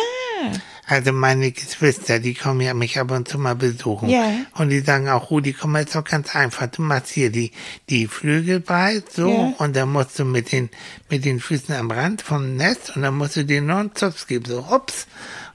Also 0.85 1.13
meine 1.13 1.51
Geschwister, 1.51 2.19
die 2.19 2.33
kommen 2.33 2.59
ja 2.59 2.73
mich 2.73 2.99
ab 2.99 3.11
und 3.11 3.27
zu 3.27 3.37
mal 3.39 3.55
besuchen. 3.55 4.09
Ja. 4.09 4.31
Und 4.55 4.69
die 4.69 4.81
sagen 4.81 5.07
auch, 5.07 5.31
Rudi, 5.31 5.53
komm 5.53 5.71
mal, 5.71 5.83
ist 5.83 5.95
doch 5.95 6.03
ganz 6.03 6.35
einfach. 6.35 6.67
Du 6.67 6.81
machst 6.81 7.09
hier 7.09 7.31
die, 7.31 7.51
die 7.89 8.07
Flügel 8.07 8.59
breit, 8.59 9.11
so, 9.11 9.29
Ja. 9.29 9.53
und 9.59 9.75
dann 9.75 9.91
musst 9.91 10.19
du 10.19 10.25
mit 10.25 10.51
den, 10.51 10.69
mit 11.09 11.23
den 11.23 11.39
Füßen 11.39 11.73
am 11.75 11.89
Rand 11.89 12.21
vom 12.21 12.57
Nest, 12.57 12.95
und 12.95 13.01
dann 13.03 13.15
musst 13.15 13.37
du 13.37 13.45
dir 13.45 13.61
nur 13.61 13.77
einen 13.77 13.95
Zupf 13.95 14.27
geben, 14.27 14.45
so, 14.45 14.59
ups. 14.69 15.07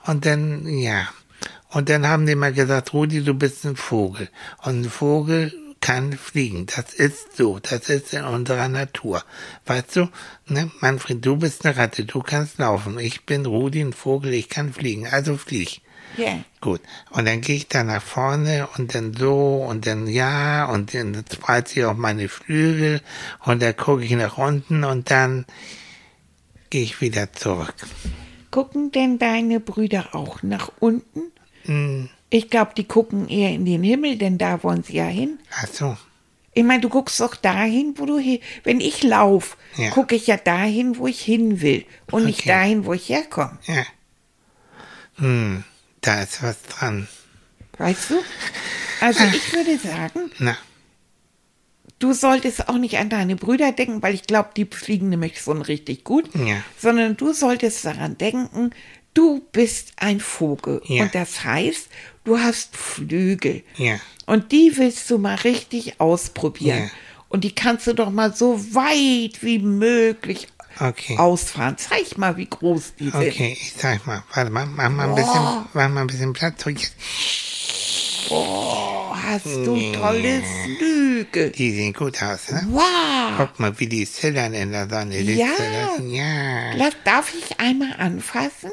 Und 0.07 0.25
dann, 0.25 0.67
ja. 0.67 1.09
Und 1.71 1.91
dann 1.91 2.07
haben 2.07 2.25
die 2.25 2.35
mal 2.35 2.55
gesagt, 2.55 2.95
Rudi, 2.95 3.23
du 3.23 3.35
bist 3.35 3.67
ein 3.67 3.77
Vogel. 3.77 4.31
Und 4.63 4.81
ein 4.87 4.91
Vogel 4.91 5.53
kann 5.81 6.13
fliegen. 6.13 6.67
Das 6.67 6.93
ist 6.95 7.37
so. 7.37 7.59
Das 7.59 7.89
ist 7.89 8.13
in 8.13 8.25
unserer 8.25 8.69
Natur. 8.69 9.23
Weißt 9.67 9.97
du, 9.97 10.09
ne? 10.47 10.71
Manfred, 10.81 11.25
du 11.25 11.37
bist 11.37 11.65
eine 11.65 11.77
Ratte. 11.77 12.05
Du 12.05 12.21
kannst 12.21 12.59
laufen. 12.59 12.99
Ich 12.99 13.25
bin 13.27 13.47
Rudi, 13.47 13.81
ein 13.81 13.93
Vogel. 13.93 14.33
Ich 14.35 14.49
kann 14.49 14.73
fliegen. 14.73 15.07
Also 15.07 15.37
flieg. 15.37 15.81
ja. 16.17 16.39
Gut. 16.61 16.81
Und 17.11 17.27
dann 17.27 17.41
gehe 17.41 17.57
ich 17.57 17.69
da 17.69 17.85
nach 17.85 18.03
vorne 18.03 18.69
und 18.77 18.95
dann 18.95 19.15
so 19.15 19.65
und 19.69 19.87
dann 19.87 20.09
ja 20.09 20.65
und 20.67 20.93
dann 20.93 21.25
spreize 21.33 21.79
ich 21.79 21.87
auch 21.87 21.97
meine 21.97 22.29
Flügel 22.29 23.01
und 23.45 23.63
dann 23.63 23.77
gucke 23.77 24.05
ich 24.05 24.11
nach 24.11 24.39
unten 24.39 24.83
und 24.83 25.11
dann 25.11 25.47
gehe 26.71 26.83
ich 26.83 27.01
wieder 27.01 27.33
zurück. 27.33 27.75
Gucken 28.51 28.91
denn 28.91 29.19
deine 29.19 29.61
Brüder 29.61 30.15
auch 30.15 30.43
nach 30.43 30.71
unten? 30.81 31.31
Hm, 31.65 32.09
Ich 32.31 32.51
glaube, 32.51 32.73
die 32.77 32.85
gucken 32.85 33.29
eher 33.29 33.51
in 33.51 33.65
den 33.65 33.83
Himmel, 33.83 34.17
denn 34.17 34.37
da 34.39 34.63
wollen 34.63 34.83
sie 34.83 34.95
ja 34.97 35.07
hin. 35.07 35.39
ach 35.61 35.67
so. 35.69 35.97
Ich 36.55 36.65
meine, 36.65 36.81
du 36.81 36.89
guckst 36.89 37.21
doch 37.21 37.37
dahin, 37.37 37.95
wo 37.99 38.05
du 38.07 38.19
hin. 38.19 38.41
Wenn 38.65 38.81
ich 38.81 39.03
laufe, 39.05 39.57
Ja. 39.77 39.91
gucke 39.91 40.17
ich 40.17 40.27
ja 40.27 40.37
dahin, 40.37 40.99
wo 40.99 41.07
ich 41.07 41.21
hin 41.21 41.61
will 41.61 41.85
und 42.11 42.25
nicht 42.25 42.41
Okay. 42.41 42.49
dahin, 42.49 42.85
wo 42.85 42.93
ich 42.95 43.09
herkomme. 43.09 43.59
Ja. 43.67 43.85
Hm, 45.17 45.65
da 46.01 46.23
ist 46.23 46.43
was 46.43 46.61
dran. 46.63 47.09
Weißt 47.79 48.11
du? 48.11 48.17
Also 49.01 49.23
ich 49.25 49.53
würde 49.53 49.79
sagen, 49.79 50.31
Na, 50.39 50.57
du 52.01 52.13
solltest 52.13 52.69
auch 52.69 52.79
nicht 52.79 52.99
an 52.99 53.09
deine 53.09 53.37
Brüder 53.37 53.71
denken, 53.73 54.03
weil 54.03 54.15
ich 54.15 54.25
glaube, 54.25 54.51
die 54.57 54.65
fliegen 54.67 55.09
nämlich 55.11 55.41
schon 55.41 55.63
richtig 55.63 56.03
gut, 56.05 56.29
Ja. 56.35 56.63
sondern 56.79 57.17
du 57.17 57.33
solltest 57.33 57.85
daran 57.85 58.19
denken, 58.19 58.71
du 59.15 59.41
bist 59.53 59.93
ein 59.97 60.19
Vogel. 60.21 60.81
Ja. 60.87 61.05
Und 61.05 61.15
das 61.15 61.45
heißt, 61.45 61.89
du 62.29 62.39
hast 62.39 62.77
Flügel. 62.77 63.63
ja. 63.77 63.97
Und 64.27 64.53
die 64.53 64.77
willst 64.77 65.09
du 65.11 65.17
mal 65.19 65.37
richtig 65.37 66.01
ausprobieren. 66.01 66.83
Ja. 66.85 66.91
Und 67.31 67.45
die 67.45 67.55
kannst 67.55 67.87
du 67.87 67.95
doch 67.95 68.11
mal 68.11 68.35
so 68.35 68.59
weit 68.75 69.43
wie 69.43 69.59
möglich 69.59 70.49
Okay. 70.81 71.17
ausfahren. 71.19 71.77
Zeig 71.79 72.17
mal, 72.19 72.37
wie 72.37 72.47
groß 72.47 72.93
die 73.01 73.11
sind. 73.11 73.15
Okay, 73.17 73.57
ich 73.61 73.73
sag 73.73 74.07
mal, 74.07 74.23
warte 74.35 74.51
mal, 74.51 74.67
mach 74.67 74.91
mal 74.91 75.09
ein 75.09 75.15
bisschen, 75.15 75.43
mach 75.73 75.89
mal 75.89 76.03
ein 76.03 76.07
bisschen 76.07 76.33
Platz. 76.35 76.63
So, 76.63 76.71
jetzt. 76.71 76.93
Oh, 78.31 79.15
hast 79.15 79.47
du 79.47 79.93
tolle 79.93 80.43
Flügel. 80.65 81.51
Die 81.51 81.71
sehen 81.73 81.93
gut 81.95 82.23
aus, 82.23 82.51
ne? 82.51 82.67
Wow. 82.71 82.83
Guck 83.39 83.59
mal, 83.59 83.79
wie 83.81 83.87
die 83.87 84.07
zittern 84.07 84.53
in 84.55 84.73
der 84.73 84.89
Sonne. 84.89 85.23
Die 85.25 85.35
Ja. 85.35 85.47
zittern. 85.57 86.11
Ja. 86.11 86.91
Darf 87.05 87.33
ich 87.35 87.59
einmal 87.59 87.95
anfassen? 87.99 88.71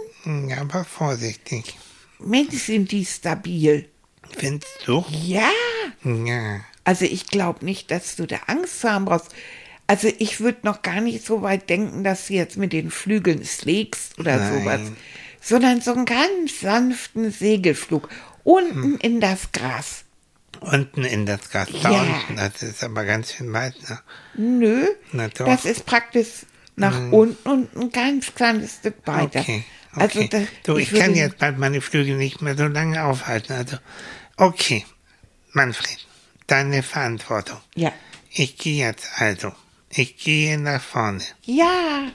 Ja, 0.49 0.61
aber 0.61 0.83
vorsichtig. 0.83 1.77
Mensch, 2.19 2.55
sind 2.63 2.91
die 2.91 3.05
stabil. 3.05 3.87
Findest 4.37 4.79
du? 4.85 5.05
Ja. 5.23 5.49
Ja. 6.03 6.59
Also 6.83 7.05
ich 7.05 7.27
glaube 7.27 7.65
nicht, 7.65 7.91
dass 7.91 8.15
du 8.15 8.25
da 8.27 8.37
Angst 8.47 8.83
haben 8.83 9.05
brauchst. 9.05 9.33
Also 9.87 10.11
ich 10.17 10.39
würde 10.39 10.59
noch 10.63 10.81
gar 10.81 11.01
nicht 11.01 11.25
so 11.25 11.41
weit 11.41 11.69
denken, 11.69 12.03
dass 12.03 12.27
du 12.27 12.33
jetzt 12.33 12.57
mit 12.57 12.73
den 12.73 12.89
Flügeln 12.89 13.45
schlägst 13.45 14.17
oder 14.19 14.37
Nein. 14.37 14.59
sowas, 14.63 14.81
sondern 15.41 15.81
so 15.81 15.93
einen 15.93 16.05
ganz 16.05 16.59
sanften 16.61 17.31
Segelflug 17.31 18.09
unten 18.43 18.83
Hm. 18.93 18.97
in 19.01 19.19
das 19.21 19.51
Gras. 19.51 20.03
Unten 20.61 21.03
in 21.03 21.25
das 21.25 21.49
Gas. 21.51 21.67
Da 21.83 21.91
Ja. 21.91 22.01
unten, 22.01 22.37
das 22.37 22.63
ist 22.63 22.83
aber 22.83 23.03
ganz 23.05 23.33
schön 23.33 23.51
weit. 23.53 23.75
Ne? 23.87 24.89
Nö, 25.13 25.27
das 25.37 25.65
ist 25.65 25.85
praktisch 25.85 26.45
nach 26.75 27.11
unten 27.11 27.47
und 27.49 27.75
ein 27.75 27.91
ganz 27.91 28.33
kleines 28.33 28.75
Stück 28.75 28.95
weiter. 29.05 29.41
Okay. 29.41 29.63
Also 29.95 30.19
okay. 30.19 30.27
da, 30.31 30.41
du, 30.63 30.77
ich, 30.77 30.91
würde- 30.91 31.03
kann 31.05 31.15
jetzt 31.15 31.37
bald 31.37 31.57
meine 31.57 31.81
Flügel 31.81 32.17
nicht 32.17 32.41
mehr 32.41 32.55
so 32.57 32.65
lange 32.67 33.03
aufhalten. 33.03 33.53
Also, 33.53 33.77
okay. 34.37 34.85
Manfred, 35.51 36.05
deine 36.47 36.83
Verantwortung. 36.83 37.59
Ja. 37.75 37.91
Ich 38.29 38.57
gehe 38.57 38.85
jetzt 38.85 39.07
also. 39.17 39.53
Ich 39.89 40.17
gehe 40.17 40.57
nach 40.59 40.81
vorne. 40.81 41.23
Ja. 41.43 42.11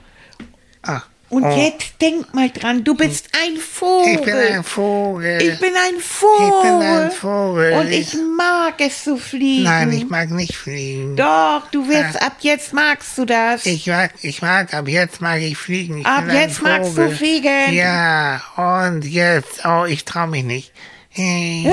Ah. 0.83 1.03
Und 1.31 1.45
oh, 1.45 1.57
jetzt 1.57 1.93
denk 2.01 2.35
mal 2.35 2.51
dran, 2.51 2.83
du 2.83 2.97
bist 2.97 3.29
ein 3.41 3.57
Vogel. 3.57 4.15
Ich 4.15 4.21
bin 4.23 4.35
ein 4.35 4.65
Vogel. 4.65 5.41
Ich 5.41 5.61
bin 5.61 5.73
ein 5.77 6.01
Vogel. 6.01 6.47
Ich 6.49 6.63
bin 6.63 6.83
ein 6.83 7.11
Vogel. 7.13 7.73
Und 7.75 7.93
ich 7.93 8.17
mag 8.37 8.75
es 8.79 9.05
zu 9.05 9.17
fliegen. 9.17 9.63
Nein, 9.63 9.93
ich 9.93 10.09
mag 10.09 10.29
nicht 10.31 10.57
fliegen. 10.57 11.15
Doch, 11.15 11.63
du 11.71 11.89
wirst 11.89 12.21
Ah. 12.21 12.27
ab 12.27 12.37
jetzt 12.41 12.73
magst 12.73 13.17
du 13.17 13.25
das. 13.25 13.65
Ich 13.65 13.87
mag, 13.87 14.13
ich 14.23 14.43
mag, 14.43 14.75
ab 14.75 14.89
jetzt 14.89 15.21
mag 15.21 15.41
ich 15.41 15.57
fliegen. 15.57 15.99
Ich 15.99 16.07
Ab 16.07 16.25
jetzt 16.33 16.63
magst 16.63 16.99
du 16.99 17.09
fliegen. 17.13 17.75
Ja, 17.75 18.43
und 18.57 19.05
jetzt, 19.05 19.65
oh, 19.65 19.85
ich 19.85 20.05
trau 20.05 20.27
mich 20.27 20.43
nicht. 20.45 20.73
Hey. 21.13 21.65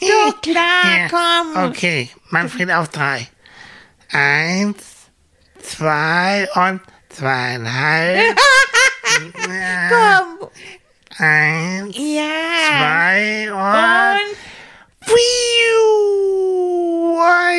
Du, 0.00 0.32
klar, 0.42 1.08
komm. 1.10 1.64
Okay, 1.70 2.08
Manfred 2.30 2.70
auf 2.72 2.88
drei. 2.88 3.28
Eins, 4.12 4.76
zwei 5.62 6.48
und 6.54 6.80
zweieinhalb. 7.08 8.36
Ja. 9.48 9.88
Komm. 9.90 10.48
Eins, 11.18 11.96
Ja. 11.96 12.22
zwei 12.68 13.48
und... 13.52 14.20
Und 14.20 14.36
Piu! 15.06 15.16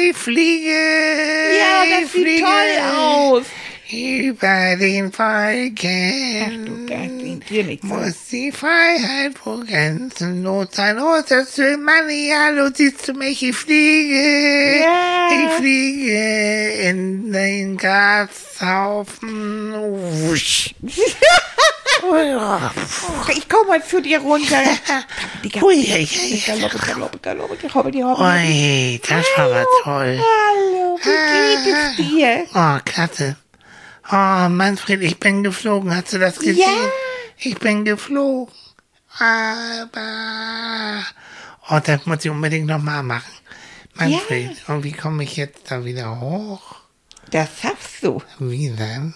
Ich 0.10 0.16
fliege! 0.18 0.70
ja, 0.70 1.84
ich 1.84 1.90
das 2.04 2.12
sieht 2.12 2.22
fliege 2.24 2.44
toll 2.46 2.72
aus. 2.98 3.46
Über 3.90 4.76
den 4.76 5.14
Ach, 5.18 5.20
Wolken 5.20 6.86
dir 7.50 7.64
nichts 7.64 7.88
sagen. 7.88 8.04
muss 8.04 8.16
die 8.30 8.52
Freiheit 8.52 9.32
wo 9.46 9.64
grenzenlos 9.64 10.68
sein. 10.72 11.00
Oh, 11.00 11.16
ist 11.16 11.32
das 11.32 11.56
schön, 11.56 11.82
Manni, 11.84 12.30
hallo, 12.36 12.70
siehst 12.74 13.08
du 13.08 13.14
mich? 13.14 13.42
Ich 13.42 13.56
fliege! 13.56 14.82
Ja. 14.82 15.30
Ich 15.32 15.50
fliege 15.54 16.74
in 16.90 17.32
den 17.32 17.78
Grashaufen. 17.78 19.74
Wusch. 19.74 20.76
Ich 23.30 23.50
komm 23.50 23.68
mal 23.68 23.84
zu 23.84 24.00
dir 24.02 24.20
runter. 24.20 24.62
Galoppe, 25.52 26.80
galoppe, 26.80 27.20
galoppe. 27.20 27.58
Ui, 28.22 29.02
das 29.02 29.26
war 29.36 29.46
aber 29.46 29.66
toll. 29.84 30.20
Hallo, 30.20 30.98
wie 31.04 31.66
geht 31.66 31.76
es 31.76 31.96
dir? 31.98 32.46
Oh, 32.54 32.78
klasse. 32.86 33.36
Oh, 34.10 34.50
Manfred, 34.50 35.02
ich 35.02 35.20
bin 35.20 35.44
geflogen. 35.44 35.94
Hast 35.94 36.14
du 36.14 36.20
das 36.20 36.40
gesehen? 36.40 36.60
Ja. 36.60 36.92
Ich 37.38 37.58
bin 37.60 37.84
geflogen. 37.84 38.54
Aber... 39.20 41.04
Oh, 41.70 41.80
das 41.84 42.06
muss 42.06 42.24
ich 42.24 42.32
unbedingt 42.32 42.68
nochmal 42.68 43.04
machen. 43.04 43.32
Manfred, 43.96 44.58
und 44.70 44.84
wie 44.84 44.94
komme 44.94 45.24
ich 45.24 45.36
jetzt 45.36 45.70
da 45.72 45.84
wieder 45.84 46.20
hoch? 46.22 46.76
Das 47.32 47.50
schaffst 47.62 48.04
du. 48.04 48.22
Wie 48.40 48.70
denn? 48.70 49.14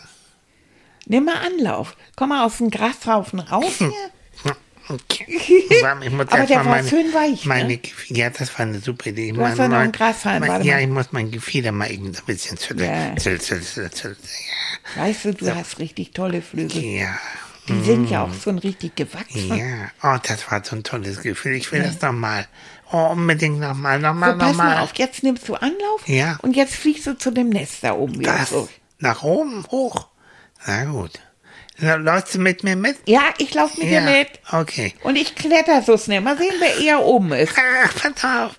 Nimm 1.06 1.26
mal 1.26 1.38
Anlauf. 1.46 1.96
Komm 2.16 2.30
mal 2.30 2.46
aus 2.46 2.58
dem 2.58 2.70
Grashaufen 2.70 3.40
raus 3.40 3.74
hier. 3.78 4.56
Okay. 4.94 5.26
Ich 6.04 6.12
muss 6.12 6.28
Aber 6.28 6.46
der 6.46 6.58
war 6.58 6.64
meine, 6.64 6.88
schön 6.88 7.12
weich, 7.14 7.46
Meine 7.46 7.68
ne? 7.70 7.80
Ja, 8.10 8.30
das 8.30 8.54
war 8.54 8.66
eine 8.68 8.80
super 8.80 9.10
Idee. 9.10 9.30
Ich 9.30 9.34
Du 9.34 9.42
hast 9.44 9.58
ja 9.58 9.68
noch 9.68 9.78
einen 9.78 9.92
Grashalm, 9.92 10.48
warte 10.48 10.66
Ja, 10.66 10.76
mal. 10.76 10.82
ich 10.84 10.88
muss 10.90 11.12
mein 11.12 11.32
Gefieder 11.32 11.72
mal 11.72 11.92
eben 11.92 12.14
so 12.14 12.22
ein 12.22 12.26
bisschen 12.28 12.58
schütteln. 12.58 12.90
Ja. 12.90 13.16
Weißt 14.96 15.26
du, 15.26 15.34
du 15.34 15.56
hast 15.56 15.80
richtig 15.80 16.12
tolle 16.14 16.42
Flügel. 16.42 16.84
Ja. 16.84 17.02
ja. 17.04 17.20
Die 17.68 17.82
sind 17.84 18.10
ja 18.10 18.24
auch 18.24 18.34
schon 18.34 18.58
richtig 18.60 18.96
gewachsen. 18.96 19.56
Ja, 19.58 19.92
oh, 20.04 20.18
das 20.28 20.52
war 20.52 20.64
so 20.64 20.76
ein 20.76 20.84
tolles 20.84 21.22
Gefühl. 21.22 21.54
Ich 21.54 21.72
will 21.72 21.82
das 21.84 22.02
nochmal. 22.02 22.48
Oh, 22.92 23.10
unbedingt 23.12 23.60
nochmal, 23.60 24.00
nochmal, 24.00 24.34
So, 24.34 24.38
pass 24.40 24.56
mal 24.56 24.64
nochmal. 24.70 24.84
auf, 24.84 24.92
jetzt 24.96 25.24
nimmst 25.24 25.48
du 25.48 25.56
Anlauf 25.56 26.08
Ja. 26.08 26.38
und 26.42 26.56
jetzt 26.56 26.76
fliegst 26.76 27.08
du 27.08 27.18
zu 27.18 27.32
dem 27.32 27.50
Nest 27.50 27.84
da 27.84 27.94
oben 27.94 28.22
Das, 28.22 28.50
zurück. 28.50 28.70
nach 29.00 29.24
oben, 29.24 29.66
hoch. 29.72 30.08
Na 30.66 30.84
gut. 30.86 31.12
Läufst 31.82 32.36
du 32.36 32.40
mit 32.40 32.64
mir 32.64 32.76
mit? 32.76 32.98
Ja, 33.08 33.22
ich 33.40 33.54
lauf 33.54 33.76
mit 33.78 33.90
dir 33.90 34.02
mit. 34.02 34.28
Okay. 34.52 34.94
Und 35.04 35.16
ich 35.16 35.34
kletter 35.36 35.82
so 35.82 35.98
schnell. 35.98 36.22
Mal 36.22 36.38
sehen, 36.38 36.54
wer 36.60 36.78
eher 36.78 37.04
oben 37.04 37.32
ist. 37.34 37.54
Ach, 37.58 37.94
pass 37.96 38.24
auf. 38.24 38.52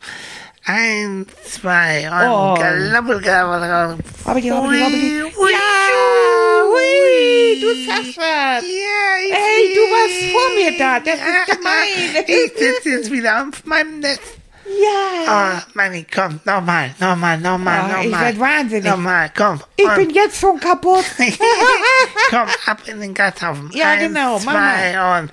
Eins, 0.64 1.26
zwei, 1.60 2.08
und 2.08 2.28
Oh. 2.30 2.54
galabbel, 2.54 3.20
galabbel. 3.20 3.98
Hobbidi, 4.24 4.48
hobbidi, 4.50 4.80
hobbidi. 4.80 5.22
Ui, 5.24 5.32
ui, 5.36 5.50
Ja, 5.52 6.62
hui, 6.68 7.60
du 7.60 7.66
ui. 7.68 7.84
schaffst 7.86 8.16
was. 8.16 8.62
Ja, 8.62 9.18
ich 9.26 9.32
Ey, 9.32 9.74
du 9.74 9.80
warst 9.90 10.32
vor 10.32 10.54
mir 10.54 10.78
da. 10.78 11.00
Das 11.00 11.14
ist 11.16 11.56
gemein. 11.58 12.24
Ich 12.26 12.52
sitze 12.58 12.88
jetzt 12.90 13.10
wieder 13.10 13.42
auf 13.42 13.64
meinem 13.64 13.98
Netz. 14.00 14.20
Ja. 14.66 15.58
Oh, 15.58 15.70
Manni, 15.74 16.06
komm, 16.12 16.40
nochmal, 16.44 16.94
nochmal, 16.98 17.38
nochmal, 17.38 17.80
Ah, 17.80 17.86
nochmal. 17.88 18.04
ich 18.06 18.20
werd 18.20 18.40
wahnsinnig. 18.40 18.84
Nochmal, 18.90 19.30
komm. 19.36 19.60
Ich 19.76 19.84
und- 19.86 19.94
bin 19.96 20.10
jetzt 20.10 20.40
schon 20.40 20.58
kaputt. 20.60 21.04
komm, 22.30 22.48
ab 22.66 22.78
in 22.86 23.00
den 23.00 23.14
Gasthaufen. 23.14 23.70
Ja, 23.72 23.90
Eins, 23.90 24.02
genau, 24.02 24.38
mach 24.40 24.52
zwei 24.52 25.18
und 25.20 25.32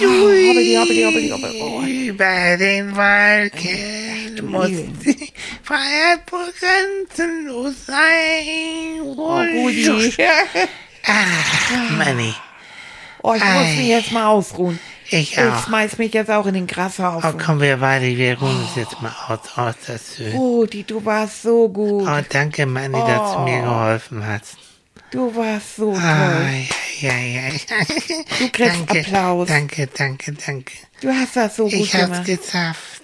Oh, 0.00 0.02
hobbidi, 0.02 0.74
hobbidi, 0.74 1.02
hobbidi, 1.04 1.30
hobbidi. 1.30 1.62
Oh. 1.62 1.80
über 1.82 2.56
den 2.56 2.96
Wolken 2.96 4.50
muss 4.50 4.66
Liebe. 4.66 4.92
die 5.14 5.32
Freiheit 5.62 6.22
grenzenlos 6.26 7.86
sein. 7.86 9.00
Oh, 9.02 9.36
Rudi. 9.38 10.12
Ah, 11.06 11.92
Manni, 11.96 12.34
Oh, 13.22 13.34
ich 13.34 13.42
muss 13.44 13.50
Ei. 13.64 13.76
mich 13.76 13.86
jetzt 13.88 14.12
mal 14.12 14.26
ausruhen. 14.26 14.78
Ich 15.10 15.32
Ich 15.32 15.40
auch. 15.40 15.64
schmeiß 15.66 15.98
mich 15.98 16.12
jetzt 16.14 16.30
auch 16.30 16.46
in 16.46 16.54
den 16.54 16.64
Oh, 16.64 16.66
Grashaufen. 16.66 17.38
komm, 17.38 17.60
wir 17.60 17.76
beide, 17.78 18.06
wir 18.16 18.38
ruhen 18.38 18.56
uns 18.60 18.74
jetzt 18.76 19.00
mal 19.02 19.14
aus. 19.28 19.38
Oh, 19.56 19.68
ist 19.68 19.88
das 19.88 20.16
schön. 20.16 20.32
Rudi, 20.36 20.82
du 20.84 21.04
warst 21.04 21.42
so 21.42 21.68
gut. 21.68 22.06
Oh, 22.08 22.20
danke, 22.28 22.66
Manni, 22.66 22.98
dass 22.98 23.32
du 23.34 23.38
mir 23.40 23.60
Oh. 23.60 23.64
geholfen 23.64 24.26
hast. 24.26 24.56
Du 25.10 25.34
warst 25.36 25.76
so 25.76 25.92
toll. 25.92 26.02
Ai, 26.02 26.68
ai, 27.02 27.08
ai. 27.52 27.60
Du 28.38 28.48
kriegst 28.50 28.74
danke, 28.88 29.00
Applaus. 29.00 29.48
Danke, 29.48 29.86
danke, 29.86 30.32
danke. 30.32 30.72
Du 31.00 31.08
hast 31.10 31.36
das 31.36 31.56
so 31.56 31.64
gut 31.64 31.72
Ich 31.74 31.94
hab's 31.94 32.06
gemacht. 32.06 32.24
geschafft. 32.26 33.02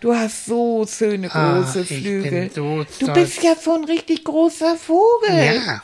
Du 0.00 0.14
hast 0.14 0.46
so 0.46 0.84
schöne 0.90 1.28
große 1.28 1.82
ich 1.82 1.88
bin 1.90 2.00
Flügel. 2.02 2.50
so 2.52 2.84
du 3.00 3.12
bist 3.12 3.42
ja 3.42 3.54
so 3.54 3.74
ein 3.74 3.84
richtig 3.84 4.24
großer 4.24 4.76
Vogel. 4.76 5.60
Ja, 5.64 5.82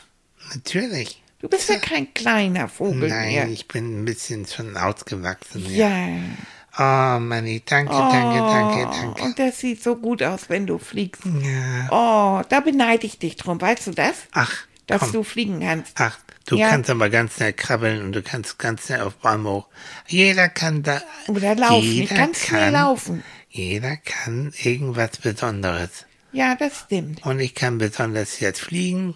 natürlich. 0.53 1.18
Du 1.41 1.47
bist 1.47 1.69
ja 1.69 1.77
kein 1.77 2.13
kleiner 2.13 2.67
Vogel 2.67 3.07
Nein, 3.09 3.27
mehr. 3.31 3.47
ich 3.47 3.67
bin 3.67 4.01
ein 4.01 4.05
bisschen 4.05 4.45
schon 4.45 4.75
ausgewachsen. 4.75 5.65
Ja. 5.73 5.89
Oh, 6.77 7.19
Manni, 7.19 7.61
danke, 7.65 7.91
danke, 7.93 8.39
danke, 8.39 8.87
Oh, 8.87 8.91
danke. 8.91 9.21
Und 9.23 9.39
das 9.39 9.59
sieht 9.59 9.81
so 9.81 9.95
gut 9.95 10.21
aus, 10.21 10.49
wenn 10.49 10.67
du 10.67 10.77
fliegst. 10.77 11.23
Ja. 11.25 11.87
Oh, 11.91 12.43
da 12.47 12.59
beneide 12.59 13.05
ich 13.07 13.19
dich 13.19 13.37
drum. 13.37 13.59
Weißt 13.59 13.87
du 13.87 13.91
das? 13.91 14.15
Ach, 14.33 14.53
Dass 14.87 15.01
komm. 15.01 15.11
du 15.13 15.23
fliegen 15.23 15.59
kannst. 15.61 15.93
Ach, 15.95 16.19
du 16.45 16.57
Ja. 16.57 16.69
kannst 16.69 16.89
aber 16.89 17.09
ganz 17.09 17.35
schnell 17.35 17.53
krabbeln 17.53 18.03
und 18.03 18.11
du 18.13 18.21
kannst 18.21 18.59
ganz 18.59 18.85
schnell 18.85 19.01
auf 19.01 19.15
Bäume 19.15 19.49
hoch. 19.49 19.67
Jeder 20.07 20.49
kann 20.49 20.83
da. 20.83 21.01
Oder 21.27 21.55
laufen. 21.55 21.83
jeder 21.83 22.03
Ich 22.11 22.17
kann 22.17 22.35
schnell 22.35 22.71
laufen. 22.73 23.23
Jeder 23.49 23.97
kann 23.97 24.51
irgendwas 24.61 25.17
Besonderes. 25.17 26.05
Ja, 26.31 26.55
das 26.55 26.81
stimmt. 26.81 27.25
Und 27.25 27.39
ich 27.39 27.55
kann 27.55 27.77
besonders 27.79 28.39
jetzt 28.39 28.61
fliegen 28.61 29.15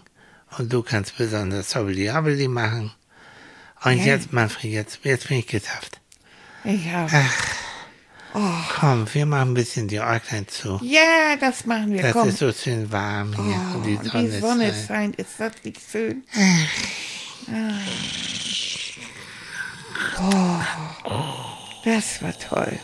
und 0.58 0.72
du 0.72 0.82
kannst 0.84 1.18
besonders 1.18 1.76
hobbly 1.76 2.48
machen. 2.48 2.92
Und 3.84 3.98
Ja. 4.00 4.06
jetzt, 4.06 4.32
Manfred, 4.34 4.72
jetzt, 4.72 5.00
jetzt 5.04 5.28
bin 5.28 5.40
ich 5.40 5.48
geschafft. 5.48 6.00
Ja. 6.64 7.08
Komm, 8.80 9.06
wir 9.14 9.26
machen 9.28 9.52
ein 9.52 9.54
bisschen 9.54 9.88
die 9.88 10.00
Äuglein 10.00 10.48
zu. 10.48 10.80
Ja, 10.82 11.36
das 11.40 11.66
machen 11.66 11.92
wir. 11.94 12.02
Das 12.02 12.14
Komm. 12.14 12.30
ist 12.30 12.40
so 12.40 12.52
schön 12.52 12.92
warm 12.92 13.34
hier 13.36 13.62
Oh, 13.74 13.76
und 13.78 13.84
die 13.86 13.96
Sonne, 14.10 14.24
die 14.30 14.40
Sonne 14.40 14.66
scheint. 14.74 14.88
scheint. 14.88 15.16
Ist 15.18 15.40
das 15.40 15.52
nicht 15.64 15.82
schön? 15.92 16.24
Ah. 17.48 17.80
Oh, 20.20 20.60
das 21.86 22.22
war 22.24 22.34
toll. 22.40 22.80